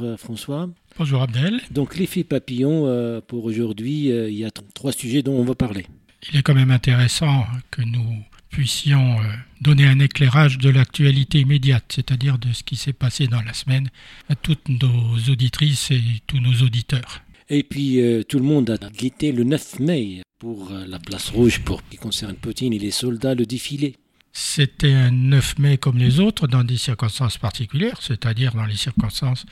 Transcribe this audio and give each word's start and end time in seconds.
Bonjour 0.00 0.14
euh, 0.14 0.16
François. 0.16 0.68
Bonjour 0.96 1.22
Abdel. 1.22 1.60
Donc 1.70 1.96
l'effet 1.96 2.24
papillon, 2.24 2.86
euh, 2.86 3.20
pour 3.20 3.44
aujourd'hui, 3.44 4.10
euh, 4.10 4.30
il 4.30 4.36
y 4.36 4.44
a 4.44 4.50
trois 4.74 4.92
sujets 4.92 5.22
dont 5.22 5.34
on 5.34 5.44
va 5.44 5.54
parler. 5.54 5.86
Il 6.32 6.38
est 6.38 6.42
quand 6.42 6.54
même 6.54 6.70
intéressant 6.70 7.44
que 7.70 7.82
nous 7.82 8.22
puissions 8.48 9.16
donner 9.60 9.86
un 9.86 9.98
éclairage 10.00 10.58
de 10.58 10.70
l'actualité 10.70 11.40
immédiate, 11.40 11.84
c'est-à-dire 11.94 12.38
de 12.38 12.52
ce 12.52 12.62
qui 12.62 12.76
s'est 12.76 12.92
passé 12.92 13.26
dans 13.26 13.42
la 13.42 13.52
semaine 13.52 13.90
à 14.28 14.34
toutes 14.34 14.68
nos 14.68 15.30
auditrices 15.30 15.90
et 15.90 16.00
tous 16.26 16.40
nos 16.40 16.64
auditeurs. 16.64 17.22
Et 17.48 17.62
puis 17.62 18.00
tout 18.28 18.38
le 18.38 18.44
monde 18.44 18.70
a 18.70 18.90
guetté 18.90 19.32
le 19.32 19.44
9 19.44 19.80
mai 19.80 20.22
pour 20.38 20.72
la 20.72 20.98
place 20.98 21.30
rouge 21.30 21.60
pour 21.60 21.80
ce 21.80 21.90
qui 21.90 21.96
concerne 21.96 22.34
Poutine 22.34 22.72
et 22.72 22.78
les 22.78 22.90
soldats, 22.90 23.34
le 23.34 23.46
défilé. 23.46 23.96
C'était 24.32 24.92
un 24.92 25.10
9 25.10 25.58
mai 25.58 25.78
comme 25.78 25.98
les 25.98 26.20
autres, 26.20 26.46
dans 26.46 26.64
des 26.64 26.76
circonstances 26.76 27.38
particulières, 27.38 28.02
c'est-à-dire 28.02 28.54
dans 28.54 28.66
les 28.66 28.76
circonstances 28.76 29.46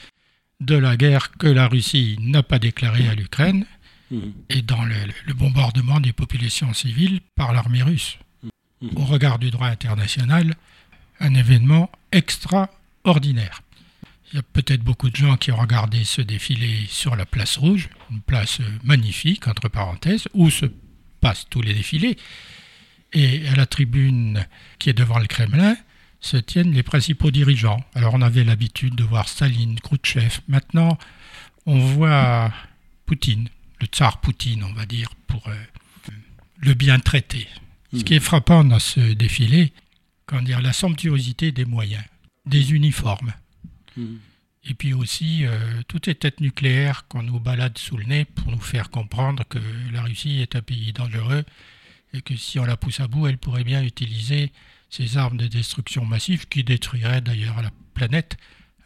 de 0.61 0.75
la 0.75 0.97
guerre 0.97 1.31
que 1.33 1.47
la 1.47 1.69
Russie 1.69 2.17
n'a 2.21 2.43
pas 2.43 2.59
déclarée 2.59 3.09
à 3.09 3.15
l'Ukraine 3.15 3.65
mhm. 4.11 4.33
et 4.49 4.63
dans 4.63 4.85
le, 4.85 5.35
bombardement 5.35 6.01
des 6.01 6.13
populations 6.13 6.73
civiles 6.75 7.21
par 7.37 7.53
l'armée 7.53 7.83
russe. 7.83 8.19
Mhm. 8.83 8.91
Au 8.97 9.05
regard 9.05 9.39
du 9.39 9.51
droit 9.51 9.69
international, 9.69 10.57
un 11.21 11.35
événement 11.35 11.91
extraordinaire. 12.13 13.63
Il 14.33 14.37
y 14.37 14.39
a 14.39 14.43
peut-être 14.43 14.83
beaucoup 14.83 15.09
de 15.09 15.17
gens 15.17 15.37
qui 15.37 15.53
ont 15.53 15.57
regardé 15.57 16.05
ce 16.05 16.21
défilé 16.21 16.85
sur 16.89 17.17
la 17.17 17.25
place 17.25 17.57
rouge, 17.57 17.89
une 18.11 18.21
place 18.21 18.59
magnifique, 18.85 19.49
entre 19.49 19.69
parenthèses, 19.69 20.29
où 20.35 20.51
se 20.51 20.67
passent 21.21 21.47
tous 21.49 21.63
les 21.63 21.73
défilés, 21.73 22.19
et 23.15 23.49
à 23.49 23.57
la 23.57 23.65
tribune 23.65 24.47
qui 24.79 24.91
est 24.91 24.95
devant 24.95 25.19
le 25.19 25.27
Kremlin 25.27 25.77
se 26.21 26.37
tiennent 26.37 26.73
les 26.73 26.83
principaux 26.83 27.31
dirigeants. 27.31 27.83
Alors 27.95 28.15
on 28.15 28.23
avait 28.23 28.45
l'habitude 28.45 28.95
de 28.95 29.05
voir 29.05 29.29
Staline, 29.29 29.79
Khrouchtchev. 29.81 30.41
Maintenant, 30.49 30.99
on 31.67 31.79
voit 31.79 32.53
Poutine, 33.07 33.49
le 33.81 33.87
tsar 33.87 34.21
Poutine, 34.21 34.65
on 34.65 34.73
va 34.73 34.87
dire, 34.87 35.11
pour 35.27 35.47
euh, 35.49 35.55
le 36.61 36.75
bien 36.75 36.99
traiter. 36.99 37.47
Ce 37.97 38.03
qui 38.05 38.15
est 38.15 38.21
frappant 38.21 38.65
dans 38.65 38.79
ce 38.79 39.01
défilé, 39.01 39.73
quand 40.27 40.43
dire, 40.43 40.61
la 40.61 40.75
somptuosité 40.75 41.53
des 41.53 41.65
moyens, 41.65 42.05
des 42.45 42.73
uniformes. 42.73 43.33
Et 44.65 44.75
puis 44.75 44.93
aussi 44.93 45.47
euh, 45.47 45.59
toutes 45.89 46.05
ces 46.05 46.15
têtes 46.15 46.41
nucléaires 46.41 47.07
qu'on 47.09 47.23
nous 47.23 47.41
balade 47.41 47.79
sous 47.79 47.97
le 47.97 48.05
nez 48.05 48.25
pour 48.27 48.51
nous 48.53 48.61
faire 48.61 48.91
comprendre 48.91 49.45
que 49.49 49.59
la 49.93 50.03
Russie 50.03 50.41
est 50.41 50.55
un 50.55 50.61
pays 50.61 50.93
dangereux 50.93 51.45
et 52.13 52.21
que 52.21 52.37
si 52.37 52.59
on 52.59 52.65
la 52.65 52.77
pousse 52.77 53.01
à 53.01 53.09
bout, 53.09 53.27
elle 53.27 53.39
pourrait 53.39 53.65
bien 53.65 53.83
utiliser 53.83 54.53
ces 54.91 55.17
armes 55.17 55.37
de 55.37 55.47
destruction 55.47 56.05
massive 56.05 56.49
qui 56.49 56.65
détruiraient 56.65 57.21
d'ailleurs 57.21 57.63
la 57.63 57.71
planète, 57.95 58.37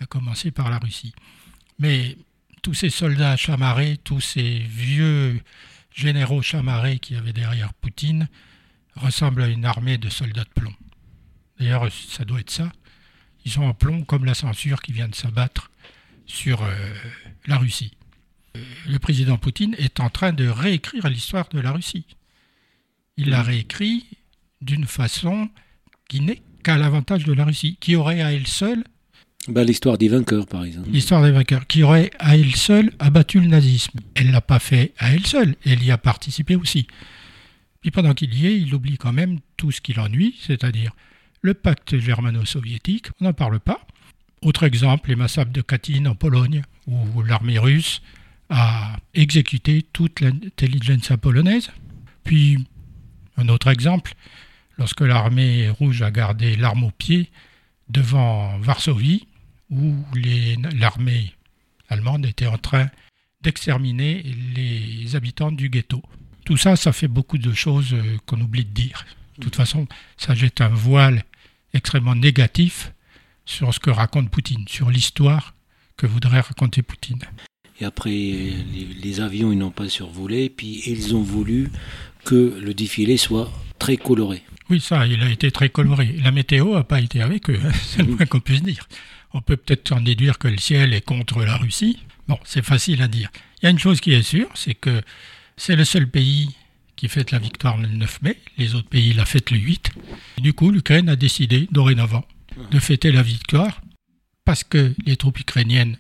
à 0.01 0.07
commencer 0.07 0.51
par 0.51 0.71
la 0.71 0.79
Russie. 0.79 1.15
Mais 1.79 2.17
tous 2.63 2.75
ces 2.75 2.91
soldats 2.91 3.37
chamarrés, 3.37 3.99
tous 4.03 4.21
ces 4.21 4.59
vieux 4.59 5.41
généraux 5.95 6.43
chamarrés 6.43 6.99
qui 6.99 7.15
avaient 7.15 7.33
derrière 7.33 7.73
Poutine, 7.75 8.29
ressemblent 8.97 9.43
à 9.43 9.49
une 9.49 9.65
armée 9.65 9.99
de 9.99 10.09
soldats 10.09 10.45
de 10.45 10.61
plomb. 10.61 10.75
D'ailleurs, 11.59 11.91
ça 11.93 12.25
doit 12.25 12.41
être 12.41 12.51
ça. 12.51 12.73
Ils 13.45 13.53
sont 13.53 13.63
en 13.63 13.75
plomb 13.75 14.05
comme 14.05 14.25
la 14.25 14.35
censure 14.35 14.83
qui 14.83 14.93
vient 14.93 15.09
de 15.09 15.15
s'abattre 15.15 15.71
sur 16.27 16.63
euh, 16.63 16.95
la 17.47 17.59
Russie. 17.59 17.93
Euh, 18.57 18.65
le 18.87 18.99
président 18.99 19.39
Poutine 19.39 19.75
est 19.79 20.01
en 20.01 20.11
train 20.11 20.33
de 20.33 20.47
réécrire 20.49 21.09
l'histoire 21.09 21.49
de 21.49 21.61
la 21.61 21.73
Russie 21.73 22.07
il 23.17 23.31
l'a 23.31 23.43
réécrit 23.43 24.07
d'une 24.61 24.87
façon 24.87 25.51
qui 26.13 26.21
n'est 26.21 26.43
qu'à 26.63 26.77
l'avantage 26.77 27.25
de 27.25 27.33
la 27.33 27.47
Russie, 27.47 27.79
qui 27.81 27.97
aurait 27.97 28.21
à 28.21 28.35
elle 28.35 28.47
seule 28.47 28.85
bah, 29.49 29.65
L'histoire 29.65 29.97
des 29.97 30.09
vainqueurs, 30.09 30.47
par 30.47 30.63
exemple. 30.63 30.91
L'histoire 30.91 31.23
des 31.23 31.31
vainqueurs, 31.31 31.67
qui 31.67 31.83
aurait 31.83 32.11
à 32.19 32.37
elle 32.37 32.55
seule 32.55 32.93
abattu 32.99 33.41
le 33.41 33.47
nazisme. 33.47 33.99
Elle 34.15 34.27
ne 34.27 34.33
l'a 34.33 34.43
pas 34.43 34.59
fait 34.59 34.93
à 34.99 35.15
elle 35.15 35.25
seule, 35.25 35.57
elle 35.65 35.83
y 35.83 35.91
a 35.91 35.97
participé 35.97 36.55
aussi. 36.55 36.87
Puis 37.81 37.91
pendant 37.91 38.13
qu'il 38.13 38.35
y 38.35 38.47
est, 38.47 38.61
il 38.61 38.75
oublie 38.75 38.99
quand 38.99 39.15
même 39.15 39.39
tout 39.57 39.73
ce 39.73 39.81
qui 39.81 39.95
l'ennuie, 39.95 40.37
c'est-à-dire 40.39 40.93
le 41.41 41.55
pacte 41.55 41.99
germano-soviétique, 41.99 43.07
on 43.19 43.25
n'en 43.25 43.33
parle 43.33 43.59
pas. 43.59 43.81
Autre 44.43 44.65
exemple, 44.65 45.09
les 45.09 45.17
massacres 45.17 45.51
de 45.51 45.63
Katyn 45.63 46.05
en 46.05 46.15
Pologne, 46.15 46.61
où 46.87 47.23
l'armée 47.23 47.59
russe 47.59 48.03
a 48.51 48.99
exécuté 49.15 49.83
toute 49.95 50.21
l'intelligence 50.21 51.11
polonaise. 51.19 51.71
Puis 52.23 52.59
un 53.39 53.49
autre 53.49 53.69
exemple, 53.69 54.13
lorsque 54.79 55.01
l'armée 55.01 55.69
rouge 55.71 56.03
a 56.03 56.11
gardé 56.11 56.57
l'arme 56.57 56.85
au 56.85 56.91
pied 56.91 57.31
devant 57.89 58.59
Varsovie, 58.59 59.27
où 59.71 59.95
l'armée 60.75 61.33
allemande 61.89 62.27
était 62.27 62.47
en 62.47 62.59
train 62.59 62.91
d'exterminer 63.43 64.23
les 64.55 65.17
habitants 65.17 65.53
du 65.53 65.69
ghetto. 65.69 66.03
Tout 66.45 66.57
ça, 66.57 66.77
ça 66.77 66.93
fait 66.93 67.09
beaucoup 67.09 67.39
de 67.39 67.53
choses 67.53 67.93
euh, 67.93 68.19
qu'on 68.27 68.41
oublie 68.41 68.65
de 68.65 68.71
dire. 68.71 69.05
De 69.39 69.45
toute 69.45 69.57
façon, 69.57 69.87
ça 70.17 70.35
jette 70.35 70.61
un 70.61 70.69
voile 70.69 71.25
extrêmement 71.73 72.15
négatif 72.15 72.93
sur 73.45 73.73
ce 73.73 73.81
que 73.81 73.91
raconte 73.91 74.31
Poutine, 74.31 74.67
sur 74.69 74.91
l'histoire 74.91 75.55
que 75.97 76.07
voudrait 76.07 76.41
raconter 76.41 76.83
Poutine. 76.83 77.23
Et 77.81 77.85
après, 77.85 78.11
les, 78.11 79.21
avions, 79.21 79.51
ils 79.51 79.59
n'ont 79.59 79.71
pas 79.71 79.89
survolé, 79.89 80.51
puis 80.51 80.83
ils 80.87 81.17
ont 81.17 81.23
voulu 81.23 81.71
que 82.25 82.59
le 82.61 82.75
défilé 82.75 83.17
soit 83.17 83.51
très 83.79 83.97
coloré. 83.97 84.43
Oui, 84.71 84.81
ça, 84.81 85.07
il 85.07 85.21
a 85.23 85.31
été 85.31 85.51
très 85.51 85.69
coloré. 85.69 86.17
La 86.23 86.31
météo 86.31 86.75
n'a 86.75 86.85
pas 86.85 87.01
été 87.01 87.21
avec 87.21 87.51
eux, 87.51 87.59
hein, 87.65 87.73
c'est 87.83 88.03
le 88.03 88.15
moins 88.15 88.27
qu'on 88.27 88.41
puisse 88.41 88.63
dire. 88.63 88.89
On 89.35 89.41
peut 89.41 89.57
peut-être 89.57 89.93
en 89.93 90.01
déduire 90.01 90.39
que 90.39 90.49
le 90.49 90.59
ciel 90.59 90.95
est 90.95 91.01
contre 91.01 91.43
la 91.45 91.57
Russie. 91.57 91.99
Bon, 92.29 92.39
c'est 92.45 92.65
facile 92.65 93.03
à 93.03 93.09
dire. 93.09 93.31
Il 93.61 93.67
y 93.67 93.69
a 93.69 93.71
une 93.71 93.79
chose 93.79 94.01
qui 94.01 94.13
est 94.13 94.23
sûre, 94.23 94.49
c'est 94.55 94.75
que 94.75 95.03
c'est 95.57 95.77
le 95.77 95.85
seul 95.85 96.09
pays 96.09 96.51
qui 96.97 97.09
fête 97.09 97.31
la 97.31 97.39
victoire 97.39 97.79
le 97.79 97.89
9 97.89 98.23
mai, 98.23 98.39
les 98.59 98.75
autres 98.75 98.89
pays 98.89 99.13
la 99.13 99.25
fêtent 99.25 99.51
le 99.51 99.59
8. 99.59 99.91
du 100.39 100.53
coup, 100.53 100.71
l'Ukraine 100.71 101.09
a 101.09 101.17
décidé, 101.17 101.69
dorénavant, 101.73 102.25
de 102.71 102.79
fêter 102.79 103.11
la 103.11 103.23
victoire 103.23 103.81
parce 104.45 104.65
que 104.65 104.95
les 105.07 105.17
troupes 105.17 105.41
ukrainiennes 105.41 105.97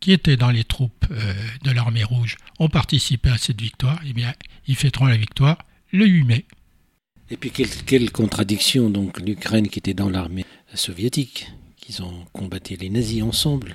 qui 0.00 0.12
étaient 0.12 0.36
dans 0.36 0.50
les 0.50 0.64
troupes 0.64 1.06
euh, 1.10 1.34
de 1.62 1.70
l'armée 1.70 2.04
rouge 2.04 2.36
ont 2.58 2.68
participé 2.68 3.28
à 3.28 3.38
cette 3.38 3.60
victoire, 3.60 4.00
eh 4.06 4.12
bien, 4.12 4.32
ils 4.66 4.76
fêteront 4.76 5.06
la 5.06 5.16
victoire 5.16 5.58
le 5.92 6.06
8 6.06 6.24
mai. 6.24 6.46
Et 7.30 7.36
puis 7.36 7.50
quelle, 7.50 8.10
contradiction, 8.10 8.90
donc 8.90 9.20
l'Ukraine 9.20 9.68
qui 9.68 9.78
était 9.78 9.94
dans 9.94 10.10
l'armée 10.10 10.44
soviétique, 10.74 11.52
qu'ils 11.76 12.02
ont 12.02 12.24
combattu 12.32 12.76
les 12.76 12.90
nazis 12.90 13.22
ensemble. 13.22 13.74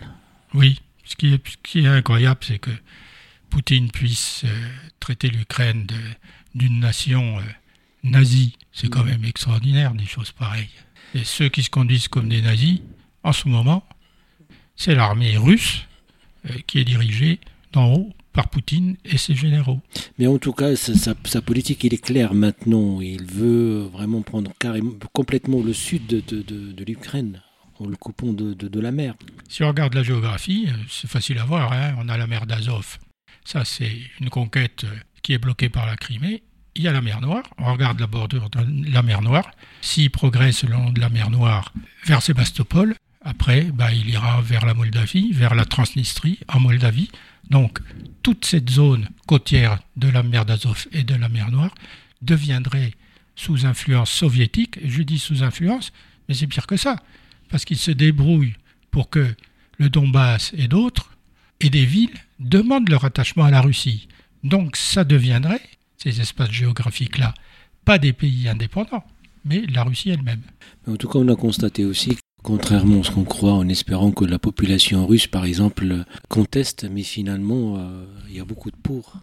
Oui, 0.54 0.80
ce 1.06 1.16
qui 1.16 1.34
est, 1.80 1.88
incroyable, 1.88 2.42
c'est 2.44 2.60
que 2.60 2.72
Poutine 3.50 3.92
puisse 3.92 4.44
euh, 4.44 4.68
traiter 5.00 5.30
l'Ukraine 5.30 5.88
d'une 6.54 6.80
nation 6.80 7.38
euh, 7.38 7.42
nazie. 8.04 8.58
C'est 8.74 8.90
quand 8.90 9.04
même 9.04 9.24
extraordinaire, 9.24 9.94
des 9.94 10.06
choses 10.06 10.32
pareilles. 10.32 10.70
Et 11.14 11.24
ceux 11.24 11.48
qui 11.48 11.64
se 11.64 11.70
conduisent 11.70 12.10
comme 12.10 12.28
des 12.28 12.42
nazis, 12.42 12.80
en 13.24 13.32
ce 13.32 13.48
moment, 13.48 13.88
c'est 14.76 14.96
l'armée 14.96 15.38
russe 15.38 15.86
qui 16.68 16.80
est 16.80 16.84
dirigé 16.84 17.40
d'en 17.74 17.94
haut 17.94 18.14
par 18.36 18.50
Poutine 18.50 18.98
et 19.06 19.18
ses 19.18 19.34
généraux. 19.34 19.80
Mais 20.20 20.28
en 20.28 20.38
tout 20.38 20.52
cas, 20.52 20.76
sa, 20.76 21.42
politique, 21.42 21.84
il 21.84 21.94
est 21.94 22.04
clair 22.04 22.34
maintenant. 22.34 23.00
Il 23.02 23.26
veut 23.26 23.84
vraiment 23.92 24.22
prendre 24.22 24.52
carrément, 24.60 24.92
complètement 25.14 25.62
le 25.64 25.74
sud 25.74 26.06
de, 26.08 26.84
l'Ukraine 26.86 27.42
en 27.80 27.88
le 27.88 27.96
coupant 27.96 28.34
de, 28.34 28.80
la 28.80 28.92
mer. 28.92 29.16
Si 29.50 29.64
on 29.64 29.70
regarde 29.70 29.94
la 29.94 30.04
géographie, 30.04 30.68
euh, 30.70 30.78
c'est 30.90 31.10
facile 31.10 31.40
à 31.40 31.46
voir. 31.46 31.72
Hein. 31.72 31.96
on 31.98 32.10
a 32.10 32.18
la 32.18 32.28
mer 32.28 32.46
d'Azov. 32.46 32.98
Ça, 33.44 33.64
c'est 33.64 33.92
une 34.20 34.30
conquête 34.30 34.84
euh, 34.84 34.96
qui 35.22 35.34
est 35.34 35.38
bloquée 35.38 35.70
par 35.70 35.86
la 35.86 35.96
Crimée. 35.96 36.44
Il 36.76 36.84
y 36.84 36.88
a 36.88 36.92
la 36.92 37.02
mer 37.02 37.22
Noire. 37.22 37.44
On 37.58 37.72
regarde 37.72 38.00
la 38.00 38.08
bordure 38.08 38.50
de 38.50 38.92
la 38.92 39.02
mer 39.02 39.22
Noire. 39.22 39.50
S'il 39.82 40.10
progresse 40.10 40.64
le 40.64 40.72
long 40.72 40.92
de 40.92 41.00
la 41.00 41.10
mer 41.10 41.30
Noire 41.30 41.74
vers 42.06 42.22
Sébastopol, 42.22 42.96
après, 43.26 43.64
bah, 43.64 43.92
il 43.92 44.08
ira 44.08 44.40
vers 44.42 44.68
la 44.68 44.76
Moldavie, 44.76 45.32
vers 45.34 45.56
la 45.56 45.66
Transnistrie, 45.66 46.40
en 46.48 46.60
Moldavie. 46.60 47.10
Donc, 47.50 47.80
toute 48.22 48.46
cette 48.46 48.70
zone 48.70 49.10
côtière 49.26 49.80
de 49.98 50.08
la 50.08 50.22
mer 50.22 50.46
d'Azov 50.46 50.86
et 50.92 51.04
de 51.04 51.16
la 51.16 51.28
mer 51.28 51.50
Noire 51.50 51.74
deviendrait 52.22 52.94
sous 53.36 53.66
influence 53.66 54.12
soviétique. 54.12 54.78
Je 54.86 55.02
dis 55.02 55.18
sous 55.18 55.42
influence, 55.42 55.92
mais 56.30 56.36
c'est 56.36 56.46
pire 56.46 56.68
que 56.68 56.78
ça, 56.78 56.98
parce 57.50 57.66
qu'ils 57.66 57.80
se 57.80 57.90
débrouillent 57.90 58.56
pour 58.92 59.10
que 59.10 59.34
le 59.80 59.90
Donbass 59.90 60.54
et 60.56 60.68
d'autres, 60.68 61.10
et 61.60 61.72
des 61.72 61.86
villes, 61.86 62.14
demandent 62.40 62.90
leur 62.90 63.06
attachement 63.06 63.46
à 63.46 63.52
la 63.52 63.62
Russie. 63.62 64.08
Donc, 64.44 64.76
ça 64.76 65.04
deviendrait, 65.04 65.62
ces 65.98 66.22
espaces 66.22 66.52
géographiques-là, 66.52 67.34
pas 67.86 67.98
des 67.98 68.14
pays 68.14 68.48
indépendants, 68.48 69.04
mais 69.46 69.64
la 69.68 69.84
Russie 69.84 70.12
elle-même. 70.12 70.42
En 70.88 70.96
tout 70.96 71.08
cas, 71.08 71.18
on 71.18 71.28
a 71.28 71.36
constaté 71.36 71.86
aussi 71.86 72.18
contrairement 72.46 73.02
à 73.02 73.04
ce 73.04 73.10
qu'on 73.10 73.24
croit 73.24 73.54
en 73.54 73.68
espérant 73.68 74.12
que 74.12 74.24
la 74.24 74.38
population 74.38 75.08
russe, 75.08 75.26
par 75.26 75.46
exemple, 75.46 76.06
conteste, 76.30 76.86
mais 76.90 77.02
finalement, 77.02 77.78
euh, 77.78 78.06
il 78.30 78.36
y 78.36 78.40
a 78.40 78.46
beaucoup 78.46 78.70
de 78.70 78.76
pour. 78.76 79.18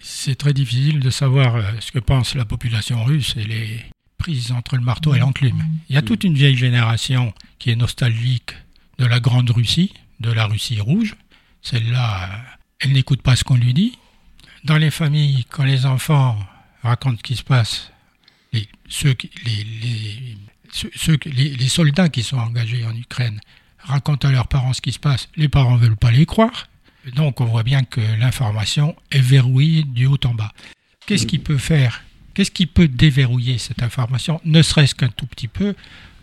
C'est 0.00 0.36
très 0.36 0.52
difficile 0.52 1.00
de 1.00 1.10
savoir 1.10 1.56
euh, 1.56 1.62
ce 1.80 1.90
que 1.90 1.98
pense 1.98 2.36
la 2.36 2.44
population 2.44 3.02
russe. 3.02 3.34
Elle 3.36 3.50
est 3.50 3.84
prise 4.16 4.52
entre 4.52 4.76
le 4.76 4.82
marteau 4.82 5.12
et 5.12 5.18
l'enclume. 5.18 5.60
Il 5.88 5.96
y 5.96 5.98
a 5.98 6.02
toute 6.02 6.22
une 6.22 6.34
vieille 6.34 6.56
génération 6.56 7.34
qui 7.58 7.70
est 7.70 7.76
nostalgique 7.76 8.54
de 8.98 9.06
la 9.06 9.18
Grande 9.18 9.50
Russie, 9.50 9.92
de 10.20 10.30
la 10.30 10.46
Russie 10.46 10.80
rouge. 10.80 11.16
Celle-là, 11.62 12.28
elle 12.78 12.92
n'écoute 12.92 13.22
pas 13.22 13.34
ce 13.34 13.42
qu'on 13.42 13.56
lui 13.56 13.74
dit. 13.74 13.98
Dans 14.62 14.76
les 14.76 14.92
familles, 14.92 15.44
quand 15.50 15.64
les 15.64 15.84
enfants 15.84 16.38
racontent 16.84 17.18
ce 17.18 17.22
qui 17.24 17.34
se 17.34 17.42
passe, 17.42 17.90
les, 18.52 18.68
ceux, 18.88 19.16
soldats 21.68 22.08
qui 22.08 22.22
sont 22.22 22.38
engagés 22.38 22.84
en 22.84 22.94
Ukraine 22.94 23.40
racontent 23.78 24.28
à 24.28 24.32
leurs 24.32 24.48
parents 24.48 24.72
ce 24.72 24.80
qui 24.80 24.92
se 24.92 24.98
passe, 24.98 25.28
les 25.36 25.48
parents 25.48 25.76
ne 25.76 25.82
veulent 25.82 25.96
pas 25.96 26.10
les 26.10 26.26
croire. 26.26 26.68
Donc 27.14 27.40
on 27.40 27.46
voit 27.46 27.62
bien 27.62 27.84
que 27.84 28.00
l'information 28.18 28.94
est 29.10 29.20
verrouillée 29.20 29.82
du 29.82 30.06
haut 30.06 30.18
en 30.24 30.34
bas. 30.34 30.52
Qu'est-ce 31.06 31.26
qui 31.26 31.38
peut 31.38 31.58
faire 31.58 32.02
Qu'est-ce 32.34 32.50
qui 32.50 32.66
peut 32.66 32.86
déverrouiller 32.86 33.58
cette 33.58 33.82
information, 33.82 34.40
ne 34.44 34.62
serait-ce 34.62 34.94
qu'un 34.94 35.08
tout 35.08 35.26
petit 35.26 35.48
peu, 35.48 35.74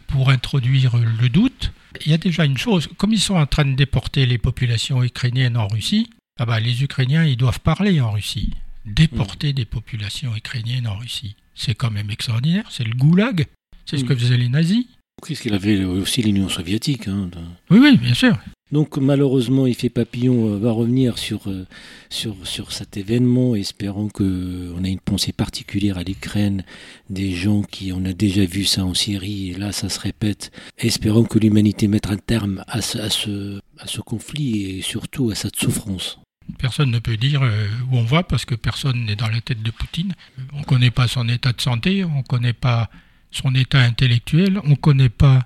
pour 0.08 0.30
introduire 0.30 0.96
le 0.96 1.28
doute? 1.28 1.74
Il 2.06 2.12
y 2.12 2.14
a 2.14 2.18
déjà 2.18 2.46
une 2.46 2.58
chose, 2.58 2.88
comme 2.98 3.12
ils 3.12 3.20
sont 3.20 3.36
en 3.36 3.46
train 3.46 3.66
de 3.66 3.74
déporter 3.74 4.26
les 4.26 4.38
populations 4.38 5.04
ukrainiennes 5.04 5.58
en 5.58 5.68
Russie, 5.68 6.10
ah 6.40 6.46
bah, 6.46 6.60
les 6.60 6.84
Ukrainiens, 6.84 7.26
ils 7.26 7.38
doivent 7.38 7.62
parler 7.62 8.00
en 8.02 8.12
Russie. 8.12 8.52
Déporter 8.86 9.54
des 9.54 9.66
populations 9.66 10.36
ukrainiennes 10.36 10.88
en 10.88 10.98
Russie. 10.98 11.36
C'est 11.56 11.76
quand 11.76 11.92
même 11.92 12.12
extraordinaire, 12.12 12.66
c'est 12.70 12.84
le 12.84 12.94
goulag. 12.94 13.48
C'est 13.86 13.98
ce 13.98 14.04
que 14.04 14.16
faisaient 14.16 14.38
les 14.38 14.50
nazis. 14.50 14.86
Qu'est-ce 15.26 15.42
qu'il 15.42 15.54
avait 15.54 15.84
aussi 15.86 16.22
l'Union 16.22 16.50
soviétique. 16.50 17.08
Hein, 17.08 17.30
oui, 17.70 17.80
oui, 17.82 17.98
bien 17.98 18.14
sûr. 18.14 18.38
Donc 18.72 18.98
malheureusement, 18.98 19.68
Effet 19.68 19.90
Papillon 19.90 20.50
euh, 20.50 20.58
va 20.58 20.72
revenir 20.72 21.20
sur, 21.20 21.48
euh, 21.48 21.68
sur, 22.10 22.36
sur 22.48 22.72
cet 22.72 22.98
événement, 22.98 23.56
espérant 23.56 24.10
qu'on 24.10 24.84
ait 24.84 24.92
une 24.92 25.00
pensée 25.00 25.32
particulière 25.32 26.00
à 26.00 26.04
l'Ukraine, 26.04 26.64
des 27.10 27.32
gens 27.32 27.62
qui, 27.62 27.94
on 27.94 28.04
a 28.06 28.14
déjà 28.14 28.44
vu 28.44 28.66
ça 28.66 28.84
en 28.84 28.96
Syrie, 28.96 29.52
et 29.52 29.54
là 29.54 29.72
ça 29.72 29.88
se 29.88 30.00
répète, 30.00 30.52
espérant 30.80 31.26
que 31.26 31.38
l'humanité 31.38 31.88
mette 31.88 32.08
un 32.08 32.18
terme 32.18 32.64
à 32.68 32.82
ce, 32.82 32.98
à, 32.98 33.12
ce, 33.12 33.60
à 33.78 33.86
ce 33.86 34.02
conflit 34.02 34.64
et 34.64 34.82
surtout 34.82 35.30
à 35.30 35.36
cette 35.36 35.56
souffrance. 35.56 36.20
Personne 36.58 36.90
ne 36.90 37.00
peut 37.00 37.18
dire 37.18 37.44
euh, 37.44 37.68
où 37.92 37.98
on 37.98 38.04
va 38.04 38.24
parce 38.24 38.46
que 38.46 38.56
personne 38.56 39.06
n'est 39.06 39.16
dans 39.16 39.30
la 39.30 39.42
tête 39.42 39.62
de 39.62 39.72
Poutine. 39.72 40.14
On 40.54 40.60
ne 40.60 40.66
connaît 40.66 40.92
pas 40.92 41.08
son 41.08 41.30
état 41.30 41.54
de 41.54 41.62
santé, 41.62 42.04
on 42.04 42.18
ne 42.18 42.24
connaît 42.24 42.54
pas 42.54 42.90
son 43.36 43.54
état 43.54 43.82
intellectuel, 43.82 44.60
on 44.64 44.70
ne 44.70 44.76
connaît 44.76 45.10
pas 45.10 45.46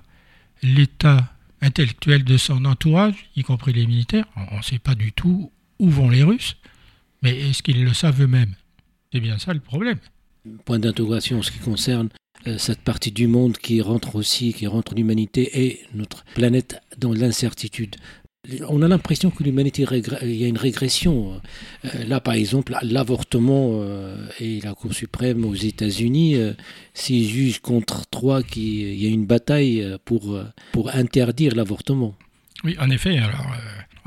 l'état 0.62 1.32
intellectuel 1.60 2.24
de 2.24 2.36
son 2.36 2.64
entourage, 2.64 3.28
y 3.36 3.42
compris 3.42 3.72
les 3.72 3.86
militaires. 3.86 4.26
On 4.52 4.58
ne 4.58 4.62
sait 4.62 4.78
pas 4.78 4.94
du 4.94 5.12
tout 5.12 5.50
où 5.78 5.88
vont 5.90 6.08
les 6.08 6.22
Russes, 6.22 6.56
mais 7.22 7.38
est-ce 7.38 7.62
qu'ils 7.62 7.84
le 7.84 7.92
savent 7.92 8.22
eux-mêmes? 8.22 8.54
C'est 9.12 9.20
bien 9.20 9.38
ça 9.38 9.52
le 9.52 9.60
problème. 9.60 9.98
Point 10.64 10.78
d'interrogation 10.78 11.38
en 11.38 11.42
ce 11.42 11.50
qui 11.50 11.58
concerne 11.58 12.08
euh, 12.46 12.56
cette 12.56 12.80
partie 12.80 13.10
du 13.10 13.26
monde 13.26 13.58
qui 13.58 13.80
rentre 13.82 14.16
aussi, 14.16 14.54
qui 14.54 14.66
rentre 14.66 14.94
l'humanité 14.94 15.64
et 15.64 15.80
notre 15.92 16.24
planète 16.34 16.80
dans 16.96 17.12
l'incertitude 17.12 17.96
on 18.68 18.82
a 18.82 18.88
l'impression 18.88 19.30
que 19.30 19.42
l'humanité, 19.42 19.86
il 20.22 20.34
y 20.34 20.44
a 20.44 20.48
une 20.48 20.58
régression. 20.58 21.40
Euh, 21.84 22.04
là, 22.04 22.20
par 22.20 22.34
exemple, 22.34 22.76
l'avortement 22.82 23.72
euh, 23.74 24.26
et 24.40 24.60
la 24.60 24.74
Cour 24.74 24.94
suprême 24.94 25.44
aux 25.44 25.54
États-Unis, 25.54 26.36
euh, 26.36 26.54
s'ils 26.94 27.28
jugent 27.28 27.60
contre 27.60 28.06
trois 28.08 28.42
qu'il 28.42 28.94
y 28.94 29.06
a 29.06 29.10
une 29.10 29.26
bataille 29.26 29.96
pour, 30.04 30.38
pour 30.72 30.94
interdire 30.94 31.54
l'avortement. 31.54 32.16
Oui, 32.64 32.76
en 32.80 32.90
effet. 32.90 33.18
Alors, 33.18 33.54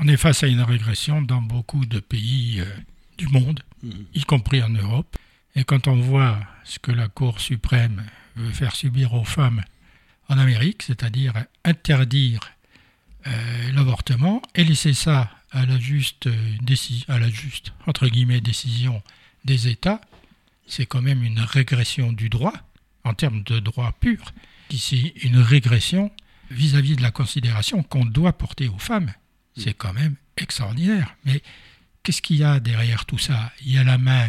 on 0.00 0.08
est 0.08 0.16
face 0.16 0.42
à 0.42 0.48
une 0.48 0.62
régression 0.62 1.22
dans 1.22 1.40
beaucoup 1.40 1.86
de 1.86 2.00
pays 2.00 2.62
du 3.18 3.28
monde, 3.28 3.60
mhm. 3.82 3.92
y 4.14 4.22
compris 4.22 4.62
en 4.62 4.70
Europe. 4.70 5.16
Et 5.56 5.62
quand 5.64 5.86
on 5.86 5.96
voit 5.96 6.38
ce 6.64 6.80
que 6.80 6.90
la 6.90 7.08
Cour 7.08 7.40
suprême 7.40 8.02
veut 8.36 8.50
faire 8.50 8.74
subir 8.74 9.14
aux 9.14 9.24
femmes 9.24 9.62
en 10.28 10.38
Amérique, 10.38 10.82
c'est-à-dire 10.82 11.34
interdire 11.64 12.40
l'avortement 13.72 14.42
et 14.54 14.64
laisser 14.64 14.94
ça 14.94 15.30
à 15.50 15.66
la 15.66 15.78
juste 15.78 16.28
décision, 16.62 17.06
à 17.08 17.18
la 17.18 17.30
juste 17.30 17.72
entre 17.86 18.08
guillemets 18.08 18.40
décision 18.40 19.02
des 19.44 19.68
États, 19.68 20.00
c'est 20.66 20.86
quand 20.86 21.02
même 21.02 21.22
une 21.22 21.40
régression 21.40 22.12
du 22.12 22.28
droit 22.28 22.54
en 23.04 23.14
termes 23.14 23.42
de 23.42 23.60
droit 23.60 23.92
pur. 24.00 24.32
Ici, 24.70 25.12
une 25.22 25.38
régression 25.38 26.10
vis-à-vis 26.50 26.96
de 26.96 27.02
la 27.02 27.10
considération 27.10 27.82
qu'on 27.82 28.04
doit 28.04 28.32
porter 28.32 28.68
aux 28.68 28.78
femmes. 28.78 29.12
C'est 29.56 29.74
quand 29.74 29.92
même 29.92 30.16
extraordinaire. 30.36 31.14
Mais 31.24 31.42
qu'est-ce 32.02 32.22
qu'il 32.22 32.36
y 32.36 32.44
a 32.44 32.60
derrière 32.60 33.04
tout 33.04 33.18
ça? 33.18 33.52
Il 33.64 33.72
y 33.72 33.78
a 33.78 33.84
la 33.84 33.98
main 33.98 34.28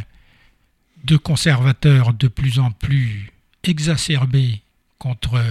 de 1.03 1.17
conservateurs 1.17 2.13
de 2.13 2.27
plus 2.27 2.59
en 2.59 2.71
plus 2.71 3.31
exacerbés 3.63 4.61
contre 4.97 5.41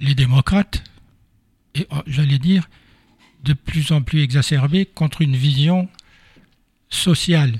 les 0.00 0.14
démocrates, 0.14 0.82
et 1.76 1.86
oh, 1.90 2.02
j'allais 2.06 2.38
dire, 2.38 2.68
de 3.44 3.52
plus 3.52 3.92
en 3.92 4.02
plus 4.02 4.22
exacerbée 4.22 4.86
contre 4.86 5.22
une 5.22 5.36
vision 5.36 5.88
sociale 6.88 7.58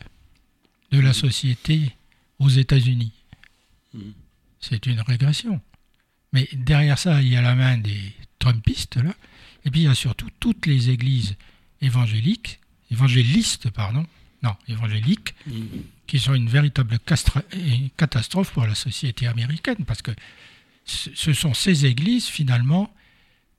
de 0.91 1.01
la 1.01 1.13
société 1.13 1.93
aux 2.39 2.49
États-Unis. 2.49 3.13
C'est 4.61 4.87
une 4.87 5.01
régression. 5.01 5.61
Mais 6.33 6.49
derrière 6.53 6.99
ça, 6.99 7.23
il 7.23 7.29
y 7.29 7.37
a 7.37 7.43
la 7.43 7.55
main 7.55 7.79
des 7.79 8.13
Trumpistes, 8.39 8.97
là, 8.97 9.15
et 9.65 9.71
puis 9.71 9.81
il 9.83 9.85
y 9.85 9.89
a 9.89 9.95
surtout 9.95 10.29
toutes 10.41 10.67
les 10.67 10.91
églises 10.91 11.37
évangéliques, 11.81 12.61
évangélistes, 12.91 13.71
pardon, 13.71 14.07
non, 14.43 14.55
évangéliques, 14.69 15.35
qui 16.07 16.19
sont 16.19 16.35
une 16.35 16.49
véritable 16.49 16.99
catastrophe 17.97 18.53
pour 18.53 18.67
la 18.67 18.75
société 18.75 19.27
américaine, 19.27 19.85
parce 19.87 20.03
que 20.03 20.13
ce 20.85 21.33
sont 21.33 21.55
ces 21.55 21.87
églises, 21.87 22.27
finalement, 22.27 22.93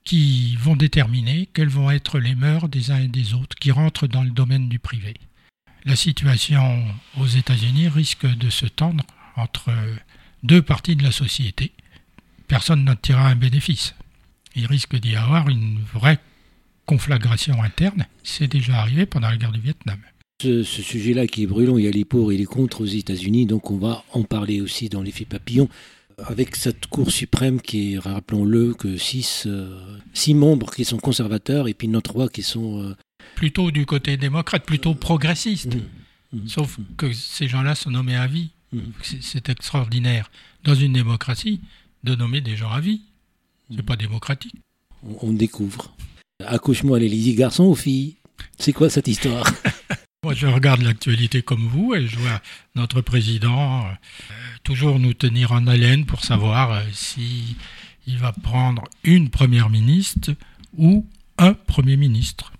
qui 0.07 0.55
vont 0.55 0.77
déterminer 0.77 1.49
quelles 1.53 1.67
vont 1.67 1.91
être 1.91 2.17
les 2.17 2.33
mœurs 2.33 2.69
des 2.69 2.91
uns 2.91 3.01
et 3.01 3.09
des 3.09 3.33
autres 3.33 3.57
qui 3.59 3.71
rentrent 3.71 4.07
dans 4.07 4.23
le 4.23 4.29
domaine 4.29 4.69
du 4.69 4.79
privé. 4.79 5.15
La 5.83 5.97
situation 5.97 6.85
aux 7.19 7.27
États-Unis 7.27 7.89
risque 7.89 8.25
de 8.25 8.49
se 8.49 8.67
tendre 8.67 9.03
entre 9.35 9.69
deux 10.43 10.61
parties 10.61 10.95
de 10.95 11.03
la 11.03 11.11
société. 11.11 11.73
Personne 12.47 12.85
n'en 12.85 12.95
tirera 12.95 13.27
un 13.27 13.35
bénéfice. 13.35 13.95
Il 14.55 14.65
risque 14.65 14.95
d'y 14.95 15.17
avoir 15.17 15.49
une 15.49 15.81
vraie 15.93 16.19
conflagration 16.85 17.61
interne. 17.61 18.07
C'est 18.23 18.47
déjà 18.47 18.79
arrivé 18.79 19.05
pendant 19.05 19.29
la 19.29 19.35
guerre 19.35 19.51
du 19.51 19.59
Vietnam. 19.59 19.99
Ce, 20.41 20.63
sujet-là 20.63 21.27
qui 21.27 21.43
est 21.43 21.47
brûlant, 21.47 21.77
il 21.77 21.83
y 21.83 21.87
a 21.87 21.91
les 21.91 22.05
pour 22.05 22.31
et 22.31 22.37
les 22.37 22.45
contre 22.45 22.79
aux 22.79 22.85
États-Unis, 22.85 23.45
donc 23.45 23.71
on 23.71 23.77
va 23.77 24.05
en 24.13 24.23
parler 24.23 24.61
aussi 24.61 24.87
dans 24.87 25.01
l'effet 25.01 25.25
papillon 25.25 25.67
avec 26.25 26.55
cette 26.55 26.87
Cour 26.87 27.11
suprême 27.11 27.61
qui 27.61 27.93
est, 27.93 27.99
rappelons-le, 27.99 28.73
que 28.73 28.97
six, 28.97 29.43
euh, 29.45 29.97
six 30.13 30.33
membres 30.33 30.71
qui 30.71 30.85
sont 30.85 30.97
conservateurs 30.97 31.67
et 31.67 31.73
puis 31.73 31.87
notre 31.87 32.11
trois 32.11 32.29
qui 32.29 32.43
sont... 32.43 32.81
Euh, 32.81 32.95
plutôt 33.35 33.71
du 33.71 33.85
côté 33.85 34.17
démocrate, 34.17 34.65
plutôt 34.65 34.95
progressiste. 34.95 35.75
Mmh, 35.75 36.37
mmh. 36.37 36.47
Sauf 36.47 36.79
que 36.97 37.11
ces 37.13 37.47
gens-là 37.47 37.75
sont 37.75 37.91
nommés 37.91 38.15
à 38.15 38.25
vie. 38.25 38.49
Mmh. 38.73 38.79
C'est 39.21 39.49
extraordinaire. 39.49 40.31
Dans 40.63 40.75
une 40.75 40.93
démocratie, 40.93 41.61
de 42.03 42.15
nommer 42.15 42.41
des 42.41 42.55
gens 42.55 42.71
à 42.71 42.79
vie. 42.79 43.01
C'est 43.75 43.83
pas 43.83 43.95
démocratique. 43.95 44.55
On, 45.21 45.33
découvre. 45.33 45.93
Accouche-moi 46.43 46.99
les 46.99 47.09
lits 47.09 47.35
garçons 47.35 47.65
ou 47.65 47.75
filles 47.75 48.15
C'est 48.57 48.73
quoi 48.73 48.89
cette 48.89 49.07
histoire? 49.07 49.45
Moi, 50.23 50.33
je 50.33 50.47
regarde 50.47 50.81
l'actualité 50.81 51.43
comme 51.43 51.67
vous 51.67 51.93
et 51.93 52.07
je 52.07 52.17
vois 52.17 52.41
notre 52.73 53.01
président 53.01 53.85
euh, 53.85 53.91
toujours 54.63 54.97
nous 54.97 55.13
tenir 55.13 55.51
en 55.51 55.67
haleine 55.67 56.05
pour 56.07 56.23
savoir 56.23 56.71
euh, 56.71 56.81
si 56.91 57.55
il 58.07 58.17
va 58.17 58.31
prendre 58.31 58.83
une 59.03 59.29
première 59.29 59.69
ministre 59.69 60.31
ou 60.75 61.05
un 61.37 61.53
premier 61.53 61.97
ministre. 61.97 62.51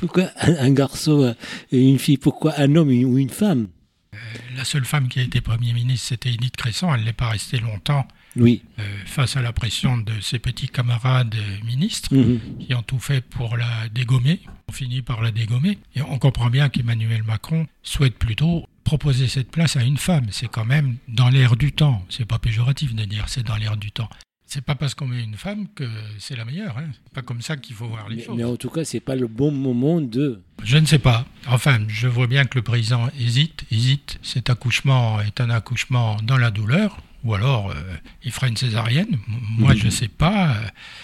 Pourquoi 0.00 0.30
un 0.40 0.70
garçon 0.72 1.34
et 1.70 1.88
une 1.90 1.98
fille 1.98 2.16
Pourquoi 2.16 2.58
un 2.58 2.74
homme 2.74 2.88
ou 2.88 3.18
une 3.18 3.28
femme? 3.30 3.68
Euh, 4.14 4.18
La 4.56 4.64
seule 4.64 4.86
femme 4.86 5.08
qui 5.08 5.18
a 5.20 5.22
été 5.22 5.42
premier 5.42 5.74
ministre, 5.74 6.08
c'était 6.08 6.32
Edith 6.32 6.56
Cresson. 6.56 6.92
Elle 6.94 7.04
n'est 7.04 7.12
pas 7.12 7.28
restée 7.28 7.58
longtemps. 7.58 8.08
Oui. 8.36 8.62
Euh, 8.78 8.82
face 9.06 9.36
à 9.36 9.42
la 9.42 9.52
pression 9.52 9.98
de 9.98 10.12
ses 10.20 10.38
petits 10.38 10.68
camarades 10.68 11.34
ministres 11.64 12.14
mhm. 12.14 12.40
qui 12.58 12.74
ont 12.74 12.82
tout 12.82 12.98
fait 12.98 13.20
pour 13.20 13.56
la 13.56 13.88
dégommer. 13.92 14.40
On 14.68 14.72
finit 14.72 15.02
par 15.02 15.22
la 15.22 15.30
dégommer. 15.30 15.78
Et 15.94 16.02
on 16.02 16.18
comprend 16.18 16.50
bien 16.50 16.68
qu'Emmanuel 16.68 17.22
Macron 17.22 17.66
souhaite 17.82 18.16
plutôt 18.16 18.66
proposer 18.84 19.28
cette 19.28 19.50
place 19.50 19.76
à 19.76 19.82
une 19.82 19.96
femme. 19.96 20.26
C'est 20.30 20.48
quand 20.48 20.64
même 20.64 20.96
dans 21.08 21.28
l'air 21.28 21.56
du 21.56 21.72
temps. 21.72 22.04
C'est 22.08 22.26
pas 22.26 22.38
péjoratif 22.38 22.94
de 22.94 23.04
dire 23.04 23.28
c'est 23.28 23.44
dans 23.44 23.56
l'air 23.56 23.76
du 23.76 23.90
temps. 23.90 24.08
C'est 24.46 24.60
pas 24.60 24.74
parce 24.74 24.94
qu'on 24.94 25.06
met 25.06 25.22
une 25.22 25.36
femme 25.36 25.66
que 25.74 25.84
c'est 26.18 26.36
la 26.36 26.44
meilleure. 26.44 26.78
Hein. 26.78 26.90
C'est 26.92 27.12
pas 27.12 27.22
comme 27.22 27.40
ça 27.40 27.56
qu'il 27.56 27.74
faut 27.74 27.88
voir 27.88 28.08
les 28.08 28.16
mais, 28.16 28.22
choses. 28.22 28.36
Mais 28.36 28.44
en 28.44 28.56
tout 28.56 28.70
cas, 28.70 28.84
c'est 28.84 29.00
pas 29.00 29.16
le 29.16 29.26
bon 29.26 29.50
moment 29.50 30.00
de. 30.00 30.42
Je 30.62 30.76
ne 30.76 30.86
sais 30.86 30.98
pas. 30.98 31.26
Enfin, 31.48 31.80
je 31.88 32.06
vois 32.06 32.26
bien 32.26 32.44
que 32.44 32.58
le 32.58 32.62
président 32.62 33.08
hésite, 33.18 33.64
hésite. 33.72 34.18
Cet 34.22 34.50
accouchement 34.50 35.20
est 35.22 35.40
un 35.40 35.50
accouchement 35.50 36.18
dans 36.22 36.36
la 36.36 36.50
douleur 36.50 37.00
ou 37.24 37.34
alors 37.34 37.70
euh, 37.70 37.74
il 38.22 38.30
fera 38.30 38.48
une 38.48 38.56
césarienne. 38.56 39.18
Moi, 39.26 39.74
je 39.74 39.86
ne 39.86 39.90
sais 39.90 40.08
pas. 40.08 40.56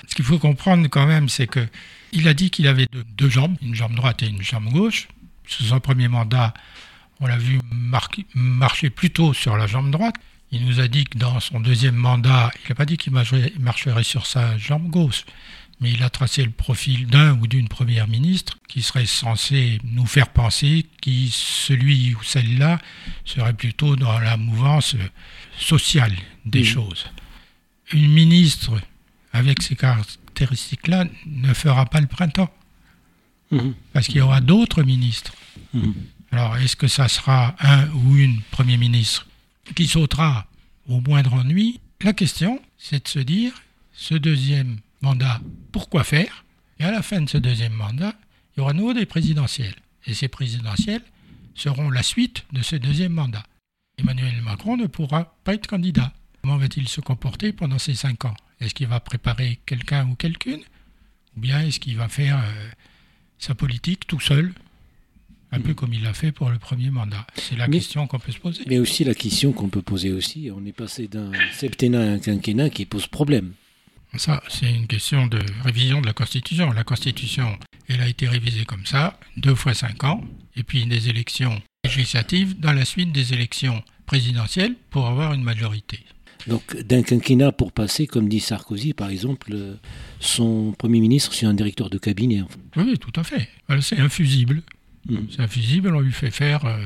Ce 0.07 0.15
qu'il 0.15 0.25
faut 0.25 0.39
comprendre 0.39 0.87
quand 0.89 1.07
même, 1.07 1.29
c'est 1.29 1.47
que 1.47 1.67
il 2.13 2.29
a 2.29 2.35
dit 2.35 2.51
qu'il 2.51 2.67
avait 2.67 2.89
deux, 3.17 3.29
jambes, 3.29 3.57
une 3.63 3.75
jambe 3.75 3.95
droite 3.95 4.23
et 4.23 4.27
une 4.27 4.43
jambe 4.43 4.71
gauche. 4.71 5.09
Sous 5.47 5.65
son 5.65 5.81
premier 5.81 6.09
mandat, 6.09 6.55
on 7.21 7.27
l'a 7.27 7.39
vu 7.39 7.61
marcher 8.35 8.91
plutôt 8.91 9.33
sur 9.33 9.57
la 9.57 9.67
jambe 9.67 9.91
droite. 9.91 10.17
Il 10.53 10.67
nous 10.67 10.81
a 10.81 10.89
dit 10.89 11.05
que 11.05 11.17
dans 11.17 11.39
son 11.39 11.61
deuxième 11.61 11.95
mandat, 11.95 12.51
il 12.65 12.69
n'a 12.69 12.75
pas 12.75 12.85
dit 12.85 12.97
qu'il 12.97 13.13
marcherait 13.13 14.03
sur 14.03 14.27
sa 14.27 14.59
jambe 14.59 14.91
gauche. 14.91 15.25
mais 15.81 15.93
il 15.93 16.03
a 16.03 16.11
tracé 16.11 16.43
le 16.45 16.51
profil 16.51 17.07
d'un 17.07 17.39
ou 17.39 17.47
d'une 17.47 17.69
première 17.69 18.09
ministre 18.09 18.59
qui 18.69 18.83
serait 18.83 19.07
censé 19.07 19.81
nous 19.85 20.07
faire 20.07 20.29
penser 20.29 20.87
que 21.01 21.11
celui 21.31 22.15
ou 22.15 22.23
celle-là 22.23 22.79
serait 23.25 23.55
plutôt 23.55 23.97
dans 23.97 24.19
la 24.19 24.37
mouvance 24.37 24.97
sociale 25.61 26.17
des 26.45 26.65
choses. 26.65 27.07
Une 27.93 28.11
ministre 28.11 28.81
avec 29.33 29.63
ces 29.63 29.77
caractéristiques-là 29.77 31.07
ne 31.27 31.55
fera 31.55 31.87
pas 31.87 32.01
le 32.01 32.07
printemps. 32.07 32.53
Mhm. 33.51 33.75
Parce 33.93 34.07
qu'il 34.07 34.17
y 34.17 34.21
aura 34.21 34.41
d'autres 34.41 34.83
ministres. 34.83 35.35
Mhm. 35.75 35.95
Alors, 36.33 36.57
est-ce 36.57 36.77
que 36.77 36.89
ça 36.89 37.09
sera 37.09 37.55
un 37.59 37.89
ou 37.91 38.17
une 38.17 38.41
Premier 38.51 38.77
ministre 38.77 39.27
qui 39.75 39.87
sautera 39.87 40.47
au 40.89 41.01
moindre 41.01 41.35
ennui? 41.35 41.81
La 42.03 42.13
question, 42.13 42.61
c'est 42.79 43.05
de 43.05 43.09
se 43.09 43.19
dire, 43.19 43.53
ce 43.93 44.15
deuxième 44.15 44.79
mandat, 45.03 45.41
pourquoi 45.73 46.05
faire? 46.05 46.45
Et 46.79 46.85
à 46.85 46.91
la 46.91 47.03
fin 47.03 47.21
de 47.21 47.29
ce 47.29 47.39
deuxième 47.39 47.73
mandat, 47.75 48.15
il 48.57 48.61
y 48.61 48.63
aura 48.63 48.73
nouveau 48.73 48.95
des 48.95 49.07
présidentielles. 49.07 49.75
Et 50.07 50.15
ces 50.15 50.29
présidentielles 50.29 51.03
seront 51.55 51.91
la 51.91 52.03
suite 52.03 52.45
de 52.53 52.63
ce 52.63 52.77
deuxième 52.77 53.13
mandat. 53.13 53.45
Emmanuel 54.01 54.41
Macron 54.43 54.77
ne 54.77 54.87
pourra 54.87 55.37
pas 55.45 55.55
être 55.55 55.67
candidat. 55.67 56.13
Comment 56.43 56.57
va-t-il 56.57 56.89
se 56.89 57.01
comporter 57.01 57.53
pendant 57.53 57.79
ces 57.79 57.95
cinq 57.95 58.25
ans? 58.25 58.35
Est-ce 58.61 58.75
qu'il 58.75 58.87
va 58.87 59.01
préparer 59.01 59.61
quelqu'un 59.67 60.09
ou 60.09 60.15
quelqu'une? 60.15 60.61
Ou 61.37 61.41
bien 61.41 61.61
est-ce 61.61 61.81
qu'il 61.81 61.97
va 61.97 62.09
faire 62.09 62.39
euh, 62.39 62.71
sa 63.39 63.55
politique 63.55 64.07
tout 64.07 64.21
seul? 64.21 64.53
Un 65.53 65.61
peu 65.61 65.75
comme 65.75 65.93
il 65.93 66.03
l'a 66.03 66.15
fait 66.15 66.33
pour 66.33 66.49
le 66.49 66.59
premier 66.59 66.91
mandat. 66.91 67.27
C'est 67.35 67.57
la 67.57 67.67
question 67.67 68.07
qu'on 68.07 68.21
peut 68.21 68.31
se 68.33 68.39
poser. 68.39 68.63
Mais 68.69 68.79
aussi 68.79 69.03
la 69.03 69.15
question 69.15 69.53
qu'on 69.53 69.69
peut 69.69 69.83
poser 69.83 70.13
aussi, 70.13 70.49
on 70.55 70.65
est 70.65 70.73
passé 70.73 71.09
d'un 71.09 71.33
septennat 71.53 72.01
à 72.01 72.05
un 72.05 72.19
quinquennat 72.21 72.71
qui 72.71 72.87
pose 72.87 73.09
problème. 73.09 73.53
Ça, 74.17 74.43
c'est 74.49 74.73
une 74.73 74.87
question 74.87 75.27
de 75.27 75.41
révision 75.65 76.01
de 76.01 76.07
la 76.07 76.13
Constitution. 76.13 76.73
La 76.73 76.85
Constitution, 76.85 77.59
elle 77.89 78.01
a 78.01 78.09
été 78.09 78.29
révisée 78.29 78.65
comme 78.65 78.87
ça, 78.87 79.19
deux 79.37 79.57
fois 79.57 79.75
cinq 79.75 80.05
ans, 80.05 80.23
et 80.57 80.63
puis 80.63 80.87
des 80.87 81.09
élections 81.09 81.61
législatives 81.97 82.59
dans 82.59 82.73
la 82.73 82.85
suite 82.85 83.13
des 83.13 83.33
élections 83.33 83.83
présidentielles 84.07 84.75
pour 84.91 85.07
avoir 85.07 85.33
une 85.33 85.43
majorité. 85.43 86.01
Donc 86.47 86.77
d'un 86.77 87.03
quinquennat 87.03 87.53
pour 87.53 87.73
passer, 87.73 88.07
comme 88.07 88.29
dit 88.29 88.41
Sarkozy 88.41 88.95
par 88.95 89.11
exemple, 89.11 89.55
son 90.21 90.73
Premier 90.73 91.01
ministre, 91.01 91.35
c'est 91.35 91.47
un 91.47 91.55
directeur 91.55 91.91
de 91.91 91.99
cabinet. 91.99 92.43
Oui, 92.77 92.97
tout 92.99 93.13
à 93.17 93.25
fait. 93.25 93.49
C'est 93.81 93.99
infusible. 93.99 94.63
Mm. 95.09 95.17
C'est 95.31 95.41
infusible, 95.41 95.95
on 95.95 96.01
lui 96.01 96.13
fait 96.13 96.31
faire, 96.31 96.65
euh, 96.65 96.79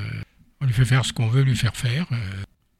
on 0.61 0.66
lui 0.66 0.73
fait 0.73 0.84
faire 0.84 1.04
ce 1.04 1.12
qu'on 1.12 1.28
veut 1.28 1.42
lui 1.42 1.56
faire 1.56 1.76
faire. 1.76 2.06
Euh. 2.12 2.16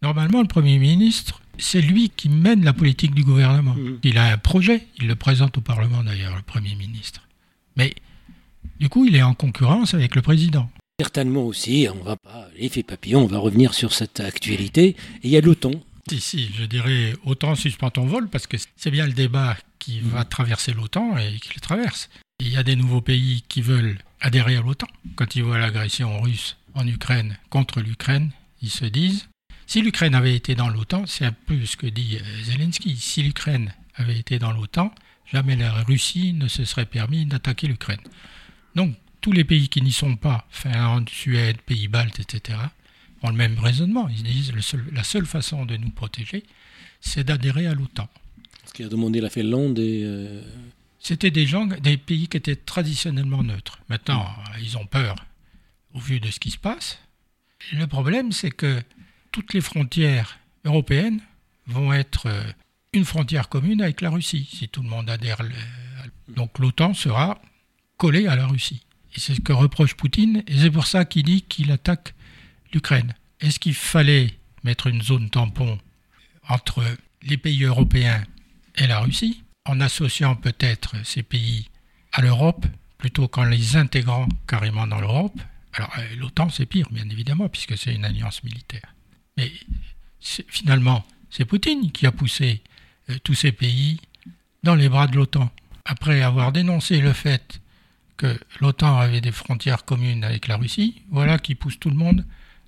Normalement, 0.03 0.43
le 0.43 0.49
Premier 0.49 0.79
ministre, 0.79 1.41
c'est 1.59 1.81
lui 1.81 2.11
qui 2.11 2.29
mène 2.29 2.65
la 2.65 2.73
politique 2.73 3.15
du 3.15 3.25
gouvernement. 3.25 3.75
Mm. 3.75 3.99
Il 4.03 4.19
a 4.19 4.33
un 4.33 4.39
projet, 4.39 4.87
il 4.99 5.07
le 5.07 5.15
présente 5.15 5.59
au 5.59 5.61
Parlement 5.61 6.03
d'ailleurs, 6.03 6.37
le 6.37 6.43
Premier 6.43 6.75
ministre. 6.75 7.27
Mais 7.77 7.95
du 8.81 8.89
coup, 8.89 9.05
il 9.07 9.17
est 9.17 9.23
en 9.23 9.35
concurrence 9.35 9.95
avec 9.95 10.15
le 10.15 10.23
président. 10.23 10.71
Certainement 11.01 11.45
aussi, 11.45 11.89
on 11.93 12.05
va 12.05 12.17
pas, 12.17 12.49
l'effet 12.57 12.85
papillon, 12.85 13.25
on 13.25 13.27
va 13.27 13.39
revenir 13.39 13.75
sur 13.75 13.93
cette 13.93 14.21
actualité. 14.21 14.91
Et 14.91 14.97
il 15.25 15.31
y 15.31 15.37
a 15.37 15.41
l'OTAN. 15.41 15.73
Si, 16.19 16.51
je 16.55 16.65
dirais 16.65 17.15
autant 17.25 17.57
suspend 17.57 17.91
ton 17.91 18.07
vol, 18.07 18.29
parce 18.29 18.47
que 18.47 18.57
c'est 18.77 18.91
bien 18.91 19.07
le 19.07 19.13
débat 19.13 19.57
qui 19.81 20.01
mm. 20.01 20.09
va 20.09 20.25
traverser 20.25 20.73
l'OTAN 20.73 21.17
et 21.19 21.39
qui 21.41 21.55
le 21.55 21.61
traverse. 21.61 22.11
Il 22.39 22.49
y 22.49 22.57
a 22.57 22.63
des 22.63 22.77
nouveaux 22.77 23.01
pays 23.01 23.43
qui 23.49 23.61
veulent 23.61 23.99
adhérer 24.21 24.57
à 24.57 24.61
l'OTAN. 24.61 24.87
Quand 25.17 25.35
ils 25.35 25.43
voient 25.43 25.59
l'agression 25.59 26.21
russe 26.21 26.57
en 26.75 26.87
Ukraine 26.87 27.39
contre 27.51 27.81
l'Ukraine, 27.81 28.31
ils 28.63 28.71
se 28.71 28.85
disent, 28.85 29.29
si 29.67 29.83
l'Ukraine 29.83 30.15
avait 30.15 30.37
été 30.37 30.55
dans 30.55 30.69
l'OTAN, 30.69 31.07
c'est 31.07 31.25
un 31.25 31.33
peu 31.33 31.65
ce 31.65 31.77
que 31.77 31.87
dit 31.87 32.19
euh, 32.19 32.43
Zelensky, 32.45 32.97
si 32.97 33.23
l'Ukraine 33.23 33.75
avait 33.97 34.19
été 34.19 34.39
dans 34.39 34.53
l'OTAN, 34.53 34.95
jamais 35.33 35.57
la 35.57 35.73
Russie 35.83 36.35
ne 36.35 36.47
se 36.47 36.65
serait 36.65 36.87
permis 36.87 37.27
d'attaquer 37.27 37.67
l'Ukraine. 37.67 38.01
Donc 38.75 38.95
tous 39.25 39.33
les 39.33 39.45
pays 39.45 39.71
qui 39.71 39.81
n'y 39.81 39.91
sont 39.91 40.17
pas, 40.17 40.47
Finlande, 40.51 41.09
Suède, 41.09 41.57
Pays-Baltes, 41.63 42.21
etc., 42.21 42.59
ont 43.23 43.31
le 43.31 43.35
même 43.35 43.59
raisonnement. 43.59 44.07
Ils 44.11 44.23
disent 44.23 44.53
que 44.53 44.77
la 44.95 45.03
seule 45.03 45.25
façon 45.25 45.65
de 45.65 45.79
nous 45.79 45.89
protéger, 45.89 46.45
c'est 47.01 47.25
d'adhérer 47.25 47.67
à 47.67 47.73
l'OTAN. 47.73 48.07
Ce 48.67 48.75
qui 48.75 48.85
a 48.85 48.89
demandé 48.89 49.23
la 49.23 49.31
Finlande 49.31 49.79
et 49.79 50.03
euh, 50.05 50.43
c'était 51.01 51.31
des 51.31 51.47
gens, 51.47 51.65
des 51.65 51.97
pays 51.97 52.29
qui 52.29 52.37
étaient 52.37 52.55
traditionnellement 52.55 53.43
neutres. 53.43 53.79
Maintenant, 53.89 54.29
ils 54.61 54.77
ont 54.77 54.85
peur 54.85 55.17
au 55.95 56.01
vu 56.01 56.21
de 56.21 56.31
ce 56.31 56.39
qui 56.39 56.51
se 56.51 56.59
passe. 56.59 56.99
Le 57.73 57.87
problème, 57.87 58.31
c'est 58.31 58.51
que 58.51 58.83
toutes 59.33 59.55
les 59.55 59.63
frontières 59.63 60.39
européennes 60.67 61.23
vont 61.67 61.95
être 61.95 62.27
euh, 62.27 62.43
une 62.93 63.07
frontière 63.07 63.49
commune 63.49 63.81
avec 63.81 64.03
la 64.03 64.11
Russie, 64.11 64.47
si 64.53 64.69
tout 64.69 64.83
le 64.83 64.91
monde 64.91 65.09
adhère. 65.09 65.39
Donc 66.29 66.59
l'OTAN 66.59 66.93
sera 66.93 67.41
collée 67.97 68.27
à 68.27 68.37
la 68.37 68.47
Russie. 68.47 68.83
Et 69.15 69.21
c'est 69.21 69.35
ce 69.35 69.41
que 69.41 69.53
reproche 69.53 69.95
Poutine, 69.95 70.43
et 70.47 70.59
c'est 70.59 70.71
pour 70.71 70.87
ça 70.87 71.05
qu'il 71.05 71.25
dit 71.25 71.43
qu'il 71.43 71.71
attaque 71.71 72.15
l'Ukraine. 72.73 73.15
Est-ce 73.41 73.59
qu'il 73.59 73.75
fallait 73.75 74.35
mettre 74.65 74.89
une 74.89 75.03
zone 75.03 75.31
tampon 75.31 75.79
entre 76.49 76.83
les 77.23 77.37
pays 77.37 77.65
européens 77.65 78.25
et 78.77 78.87
la 78.87 79.01
Russie 79.01 79.43
en 79.67 79.81
associant 79.81 80.35
peut-être 80.35 80.95
ces 81.05 81.23
pays 81.23 81.69
à 82.13 82.23
l'Europe 82.23 82.67
plutôt 82.99 83.29
qu'en 83.29 83.45
les 83.45 83.77
intégrant 83.77 84.29
carrément 84.47 84.87
dans 84.87 85.01
l'Europe? 85.01 85.39
Alors 85.75 85.91
euh, 85.99 86.17
l'OTAN 86.17 86.51
c'est 86.51 86.67
pire 86.67 86.89
bien 86.91 87.09
évidemment 87.09 87.49
puisque 87.49 87.77
c'est 87.77 87.95
une 87.95 88.05
alliance 88.05 88.43
militaire. 88.45 88.95
Mais 89.37 89.53
finalement 90.21 91.05
c'est 91.31 91.45
Poutine 91.45 91.93
qui 91.93 92.07
a 92.07 92.13
poussé 92.13 92.63
euh, 93.11 93.19
tous 93.23 93.35
ces 93.35 93.53
pays 93.53 94.01
dans 94.63 94.75
les 94.75 94.89
bras 94.89 95.07
de 95.07 95.17
l'OTAN. 95.17 95.51
Après 95.85 96.23
avoir 96.23 96.53
dénoncé 96.53 97.01
le 97.01 97.13
fait 97.13 97.61
que 98.17 98.39
l'OTAN 98.61 98.99
avait 98.99 99.21
des 99.21 99.33
frontières 99.33 99.85
communes 99.85 100.25
avec 100.25 100.49
la 100.49 100.57
Russie, 100.57 101.03
voilà 101.11 101.39
qui 101.39 101.55
pousse 101.55 101.79
tout 101.79 101.91
le 101.91 101.97
monde 101.97 102.25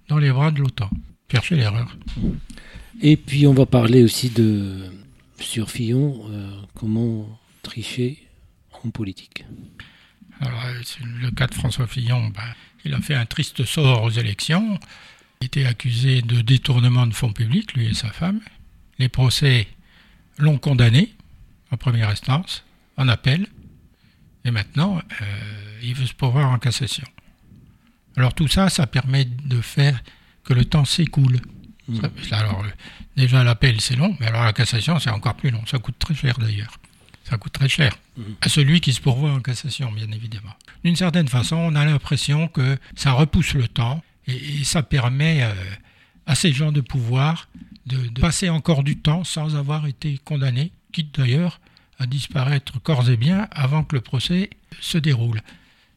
dans 0.08 0.18
les 0.18 0.30
bras 0.30 0.50
de 0.50 0.60
l'OTAN. 0.60 0.90
Cherchez 1.30 1.56
l'erreur. 1.56 1.96
Et 3.02 3.16
puis 3.16 3.46
on 3.46 3.52
va 3.52 3.66
parler 3.66 4.02
aussi 4.02 4.30
de, 4.30 4.90
sur 5.38 5.70
Fillon, 5.70 6.26
euh, 6.30 6.50
comment 6.74 7.38
tricher 7.62 8.26
en 8.84 8.90
politique 8.90 9.44
Alors, 10.40 10.64
euh, 10.66 10.82
le 11.20 11.30
cas 11.30 11.46
de 11.46 11.54
François 11.54 11.86
Fillon, 11.86 12.28
ben, 12.28 12.42
il 12.84 12.94
a 12.94 13.00
fait 13.00 13.14
un 13.14 13.26
triste 13.26 13.64
sort 13.64 14.04
aux 14.04 14.10
élections. 14.10 14.78
Il 15.40 15.46
était 15.46 15.66
accusé 15.66 16.22
de 16.22 16.40
détournement 16.40 17.06
de 17.06 17.14
fonds 17.14 17.32
publics, 17.32 17.74
lui 17.74 17.86
et 17.86 17.94
sa 17.94 18.10
femme. 18.10 18.40
Les 18.98 19.08
procès 19.08 19.66
l'ont 20.38 20.58
condamné 20.58 21.12
en 21.70 21.76
première 21.76 22.08
instance, 22.08 22.64
en 22.96 23.08
appel, 23.08 23.48
et 24.46 24.50
maintenant, 24.50 24.98
euh, 24.98 25.80
il 25.82 25.94
veut 25.94 26.06
se 26.06 26.14
pourvoir 26.14 26.50
en 26.50 26.58
cassation. 26.58 27.06
Alors 28.16 28.32
tout 28.32 28.48
ça, 28.48 28.70
ça 28.70 28.86
permet 28.86 29.24
de 29.24 29.60
faire 29.60 30.02
que 30.44 30.54
le 30.54 30.64
temps 30.64 30.84
s'écoule. 30.84 31.40
Mmh. 31.88 32.00
Alors, 32.32 32.64
Déjà, 33.16 33.42
l'appel, 33.42 33.80
c'est 33.80 33.96
long, 33.96 34.14
mais 34.20 34.26
alors 34.26 34.44
la 34.44 34.52
cassation, 34.52 34.98
c'est 34.98 35.10
encore 35.10 35.34
plus 35.34 35.50
long. 35.50 35.64
Ça 35.66 35.78
coûte 35.78 35.98
très 35.98 36.14
cher 36.14 36.38
d'ailleurs. 36.38 36.78
Ça 37.24 37.38
coûte 37.38 37.54
très 37.54 37.68
cher 37.68 37.98
mhm. 38.16 38.36
à 38.42 38.48
celui 38.48 38.80
qui 38.80 38.92
se 38.92 39.00
pourvoit 39.00 39.32
en 39.32 39.40
cassation, 39.40 39.90
bien 39.90 40.10
évidemment. 40.12 40.54
D'une 40.84 40.94
certaine 40.96 41.26
façon, 41.26 41.56
on 41.56 41.74
a 41.74 41.84
l'impression 41.84 42.46
que 42.46 42.76
ça 42.94 43.12
repousse 43.12 43.54
le 43.54 43.66
temps 43.66 44.02
et, 44.28 44.64
ça 44.64 44.82
permet 44.82 45.42
euh, 45.42 45.52
à 46.26 46.34
ces 46.34 46.52
gens 46.52 46.72
de 46.72 46.80
pouvoir 46.82 47.48
de, 47.86 47.96
passer 48.20 48.48
encore 48.50 48.84
du 48.84 48.98
temps 48.98 49.24
sans 49.24 49.56
avoir 49.56 49.86
été 49.86 50.18
condamnés, 50.24 50.72
quitte 50.92 51.18
d'ailleurs 51.18 51.60
à 51.98 52.06
disparaître 52.06 52.80
corps 52.82 53.08
et 53.10 53.16
biens 53.16 53.48
avant 53.50 53.84
que 53.84 53.96
le 53.96 54.00
procès 54.00 54.50
se 54.80 54.98
déroule. 54.98 55.40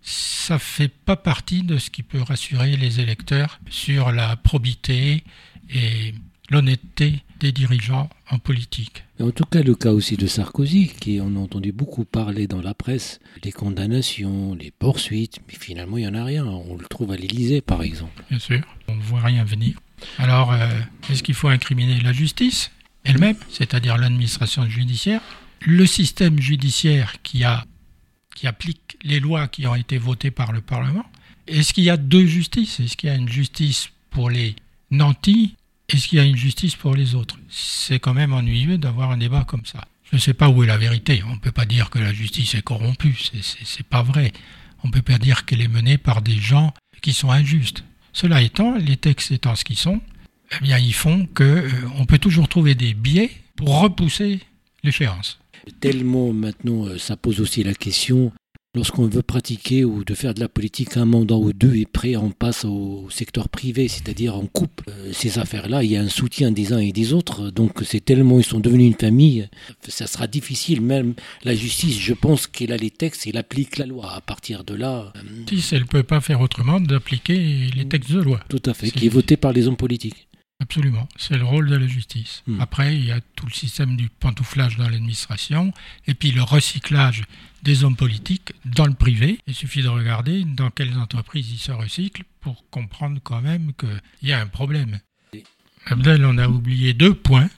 Ça 0.02 0.56
ne 0.56 0.60
fait 0.60 0.88
pas 0.88 1.18
partie 1.18 1.64
de 1.64 1.78
ce 1.78 1.90
qui 1.90 2.04
peut 2.04 2.22
rassurer 2.22 2.78
les 2.78 3.00
électeurs 3.00 3.60
sur 3.70 4.12
la 4.12 4.36
probité 4.38 5.24
et 5.70 6.14
l'honnêteté 6.50 7.22
des 7.40 7.52
dirigeants 7.52 8.10
en 8.32 8.40
politique. 8.40 9.04
en 9.20 9.32
tout 9.32 9.46
cas, 9.46 9.62
le 9.62 9.76
cas 9.76 9.92
aussi 9.92 10.18
de 10.18 10.28
Sarkozy, 10.28 10.88
qui 11.00 11.20
on 11.22 11.36
a 11.36 11.40
entendu 11.40 11.72
beaucoup 11.72 12.06
parler 12.06 12.48
dans 12.48 12.62
la 12.62 12.74
presse, 12.74 13.20
les 13.44 13.52
condamnations, 13.52 14.56
les 14.56 14.72
poursuites, 14.72 15.40
mais 15.48 15.54
finalement, 15.60 15.98
il 15.98 16.02
n'y 16.02 16.08
en 16.08 16.16
a 16.16 16.24
rien. 16.24 16.46
On 16.46 16.76
le 16.76 16.86
trouve 16.86 17.12
à 17.12 17.16
l'Élysée, 17.16 17.62
par 17.62 17.82
exemple. 17.82 18.24
Bien 18.30 18.40
sûr, 18.40 18.62
on 18.88 18.96
ne 18.96 19.02
voit 19.02 19.22
rien 19.22 19.44
venir. 19.44 19.80
Alors, 20.18 20.52
euh, 20.52 20.68
est-ce 21.10 21.24
qu'il 21.24 21.36
faut 21.36 21.50
incriminer 21.50 22.00
la 22.02 22.14
justice 22.14 22.72
elle-même, 23.06 23.38
c'est-à-dire 23.50 23.98
l'administration 23.98 24.66
judiciaire, 24.70 25.22
le 25.62 25.86
système 25.86 26.40
judiciaire 26.40 27.22
qui, 27.24 27.44
applique 27.44 28.98
les 29.04 29.20
lois 29.20 29.48
qui 29.48 29.68
ont 29.68 29.76
été 29.76 29.98
votées 29.98 30.32
par 30.32 30.52
le 30.52 30.62
Parlement 30.62 31.06
Est-ce 31.48 31.74
qu'il 31.74 31.84
y 31.84 31.90
a 31.90 31.98
deux 31.98 32.26
justices? 32.26 32.80
Est-ce 32.80 32.96
qu'il 32.96 33.10
y 33.10 33.12
a 33.12 33.16
une 33.16 33.30
justice 33.30 33.90
pour 34.10 34.30
les 34.30 34.56
nantis? 34.92 35.56
Est-ce 35.90 36.08
qu'il 36.08 36.20
y 36.20 36.22
a 36.22 36.26
une 36.26 36.38
justice 36.38 36.76
pour 36.76 36.96
les 36.96 37.16
autres? 37.16 37.38
C'est 37.50 38.00
quand 38.00 38.14
même 38.14 38.34
ennuyeux 38.34 38.78
d'avoir 38.78 39.12
un 39.12 39.18
débat 39.18 39.44
comme 39.44 39.66
ça. 39.66 39.86
Je 40.12 40.16
ne 40.16 40.22
sais 40.22 40.34
pas 40.34 40.50
où 40.50 40.64
est 40.64 40.68
la 40.68 40.78
vérité. 40.78 41.24
On 41.28 41.36
ne 41.36 41.40
peut 41.40 41.52
pas 41.52 41.66
dire 41.66 41.90
que 41.90 42.00
la 42.00 42.14
justice 42.14 42.56
est 42.56 42.62
corrompue. 42.62 43.18
C'est 43.42 43.88
pas 43.88 44.02
vrai. 44.02 44.32
On 44.84 44.88
ne 44.88 44.94
peut 44.94 45.02
pas 45.02 45.18
dire 45.18 45.46
qu'elle 45.46 45.62
est 45.62 45.68
menée 45.68 45.98
par 45.98 46.22
des 46.22 46.38
gens 46.38 46.74
qui 47.02 47.14
sont 47.14 47.32
injustes. 47.32 47.84
Cela 48.14 48.42
étant, 48.42 48.76
les 48.76 48.98
textes 48.98 49.32
étant 49.32 49.56
ce 49.56 49.64
qu'ils 49.64 49.78
sont, 49.78 50.02
eh 50.52 50.64
bien, 50.64 50.78
ils 50.80 50.94
font 50.94 51.28
qu'on 51.28 51.44
euh, 51.44 52.06
peut 52.08 52.18
toujours 52.18 52.48
trouver 52.48 52.76
des 52.76 52.94
biais 52.94 53.32
pour 53.56 53.82
repousser 53.82 54.40
l'échéance. 54.84 55.40
Tellement 55.80 56.34
maintenant, 56.34 56.86
euh, 56.86 56.98
ça 56.98 57.18
pose 57.18 57.42
aussi 57.42 57.64
la 57.64 57.74
question 57.74 58.32
Lorsqu'on 58.76 59.08
veut 59.08 59.24
pratiquer 59.24 59.84
ou 59.84 60.04
de 60.04 60.14
faire 60.14 60.36
de 60.36 60.40
la 60.40 60.48
politique 60.48 60.96
un 60.96 61.06
mandat 61.06 61.34
ou 61.34 61.54
deux 61.54 61.74
et 61.74 61.86
après 61.88 62.16
on 62.18 62.30
passe 62.30 62.66
au 62.66 63.08
secteur 63.10 63.50
privé, 63.50 63.88
c'est-à-dire 63.88 64.36
on 64.36 64.46
coupe 64.46 64.84
euh, 64.88 65.12
ces 65.12 65.40
affaires-là, 65.40 65.84
il 65.84 65.90
y 65.90 65.98
a 65.98 66.02
un 66.02 66.08
soutien 66.08 66.52
des 66.52 66.72
uns 66.72 66.78
et 66.78 66.92
des 66.92 67.14
autres, 67.14 67.50
donc 67.50 67.80
c'est 67.84 68.06
tellement 68.06 68.38
ils 68.38 68.46
sont 68.46 68.60
devenus 68.60 68.86
une 68.86 68.94
famille, 68.94 69.50
ça 69.88 70.06
sera 70.06 70.28
difficile, 70.28 70.82
même 70.82 71.16
la 71.44 71.56
justice, 71.56 72.00
je 72.00 72.14
pense 72.14 72.46
qu'elle 72.46 72.72
a 72.72 72.78
les 72.78 72.92
textes, 72.92 73.26
elle 73.26 73.38
applique 73.38 73.80
la 73.80 73.88
loi. 73.88 74.14
À 74.14 74.22
partir 74.22 74.64
de 74.64 74.76
là... 74.76 75.14
Euh, 75.16 75.22
si, 75.50 75.74
elle 75.74 75.82
ne 75.82 75.88
peut 75.88 76.04
pas 76.04 76.22
faire 76.22 76.40
autrement 76.40 76.80
d'appliquer 76.80 77.72
les 77.76 77.88
textes 77.88 78.12
de 78.12 78.22
loi. 78.22 78.40
Tout 78.50 78.62
à 78.68 78.76
fait, 78.76 78.92
qui 78.92 79.08
est 79.08 79.10
voté 79.10 79.36
par 79.36 79.52
les 79.52 79.68
hommes 79.68 79.78
politiques. 79.78 80.29
Absolument, 80.62 81.08
c'est 81.16 81.38
le 81.38 81.46
rôle 81.46 81.70
de 81.70 81.76
la 81.78 81.88
justice. 81.88 82.44
Hmm. 82.46 82.60
Après, 82.60 82.94
il 82.94 83.06
y 83.06 83.14
a 83.14 83.22
tout 83.36 83.46
le 83.46 83.54
système 83.54 83.96
du 83.96 84.10
pantouflage 84.10 84.76
dans 84.76 84.90
l'administration, 84.90 85.74
et 86.06 86.14
puis 86.14 86.32
le 86.32 86.44
recyclage 86.44 87.24
des 87.64 87.86
hommes 87.86 87.96
politiques 87.96 88.52
dans 88.66 88.86
le 88.86 88.94
privé. 88.94 89.40
Il 89.48 89.56
suffit 89.56 89.82
de 89.82 89.88
regarder 89.88 90.44
dans 90.44 90.70
quelles 90.70 90.98
entreprises 90.98 91.50
ils 91.50 91.60
se 91.60 91.72
recyclent 91.72 92.24
pour 92.42 92.66
comprendre 92.72 93.22
quand 93.24 93.42
même 93.42 93.72
qu'il 93.74 94.02
y 94.30 94.34
a 94.34 94.42
un 94.42 94.48
problème. 94.48 95.00
Abdel, 95.86 96.26
on 96.26 96.38
a 96.38 96.48
oublié 96.50 96.94
deux 96.94 97.14
points 97.14 97.50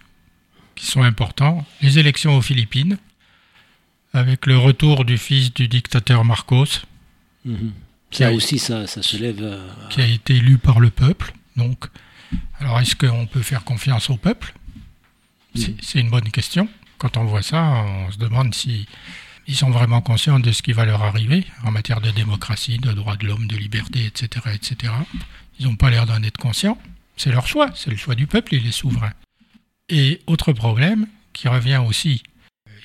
qui 0.76 0.86
sont 0.86 1.02
importants. 1.02 1.66
Les 1.82 1.98
élections 1.98 2.38
aux 2.38 2.42
Philippines, 2.42 3.00
avec 4.14 4.46
le 4.46 4.58
retour 4.60 5.06
du 5.06 5.18
fils 5.18 5.52
du 5.54 5.68
dictateur 5.68 6.24
Marcos. 6.24 6.86
Mhm. 7.46 7.72
Ça 8.12 8.32
aussi, 8.32 8.60
ça, 8.60 8.86
ça 8.88 9.02
se 9.02 9.18
lève. 9.18 9.60
Qui 9.90 10.02
a 10.02 10.08
été 10.08 10.36
élu 10.36 10.58
par 10.58 10.80
le 10.80 10.92
peuple. 10.92 11.34
Donc, 11.56 11.88
alors 12.60 12.80
est-ce 12.80 12.96
qu'on 12.96 13.26
peut 13.26 13.42
faire 13.42 13.64
confiance 13.64 14.10
au 14.10 14.18
peuple? 14.18 14.54
C'est 15.56 16.00
une 16.00 16.10
bonne 16.10 16.32
question. 16.32 16.70
Quand 16.98 17.18
on 17.18 17.26
voit 17.26 17.42
ça, 17.42 17.62
on 17.62 18.12
se 18.12 18.18
demande 18.18 18.54
si 18.54 18.88
ils 19.48 19.56
sont 19.56 19.72
vraiment 19.72 20.02
conscients 20.02 20.40
de 20.40 20.52
ce 20.52 20.62
qui 20.62 20.72
va 20.72 20.86
leur 20.86 21.04
arriver 21.04 21.46
en 21.64 21.72
matière 21.72 22.00
de 22.00 22.12
démocratie, 22.12 22.78
de 22.78 22.92
droits 22.92 23.18
de 23.18 23.26
l'homme, 23.26 23.48
de 23.48 23.58
liberté, 23.58 24.06
etc. 24.06 24.46
etc. 24.54 24.94
Ils 25.60 25.66
n'ont 25.66 25.76
pas 25.76 25.90
l'air 25.90 26.06
d'en 26.06 26.24
être 26.24 26.38
conscients. 26.38 26.78
C'est 27.18 27.32
leur 27.32 27.48
choix, 27.48 27.70
c'est 27.76 27.90
le 27.90 27.98
choix 27.98 28.16
du 28.16 28.28
peuple, 28.28 28.56
il 28.56 28.66
est 28.66 28.72
souverain. 28.72 29.12
Et 29.90 30.22
autre 30.28 30.54
problème 30.54 31.08
qui 31.34 31.48
revient 31.48 31.82
aussi, 31.86 32.24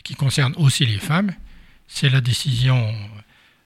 qui 0.02 0.14
concerne 0.14 0.54
aussi 0.56 0.84
les 0.86 0.98
femmes, 0.98 1.32
c'est 1.86 2.08
la 2.08 2.20
décision 2.20 2.94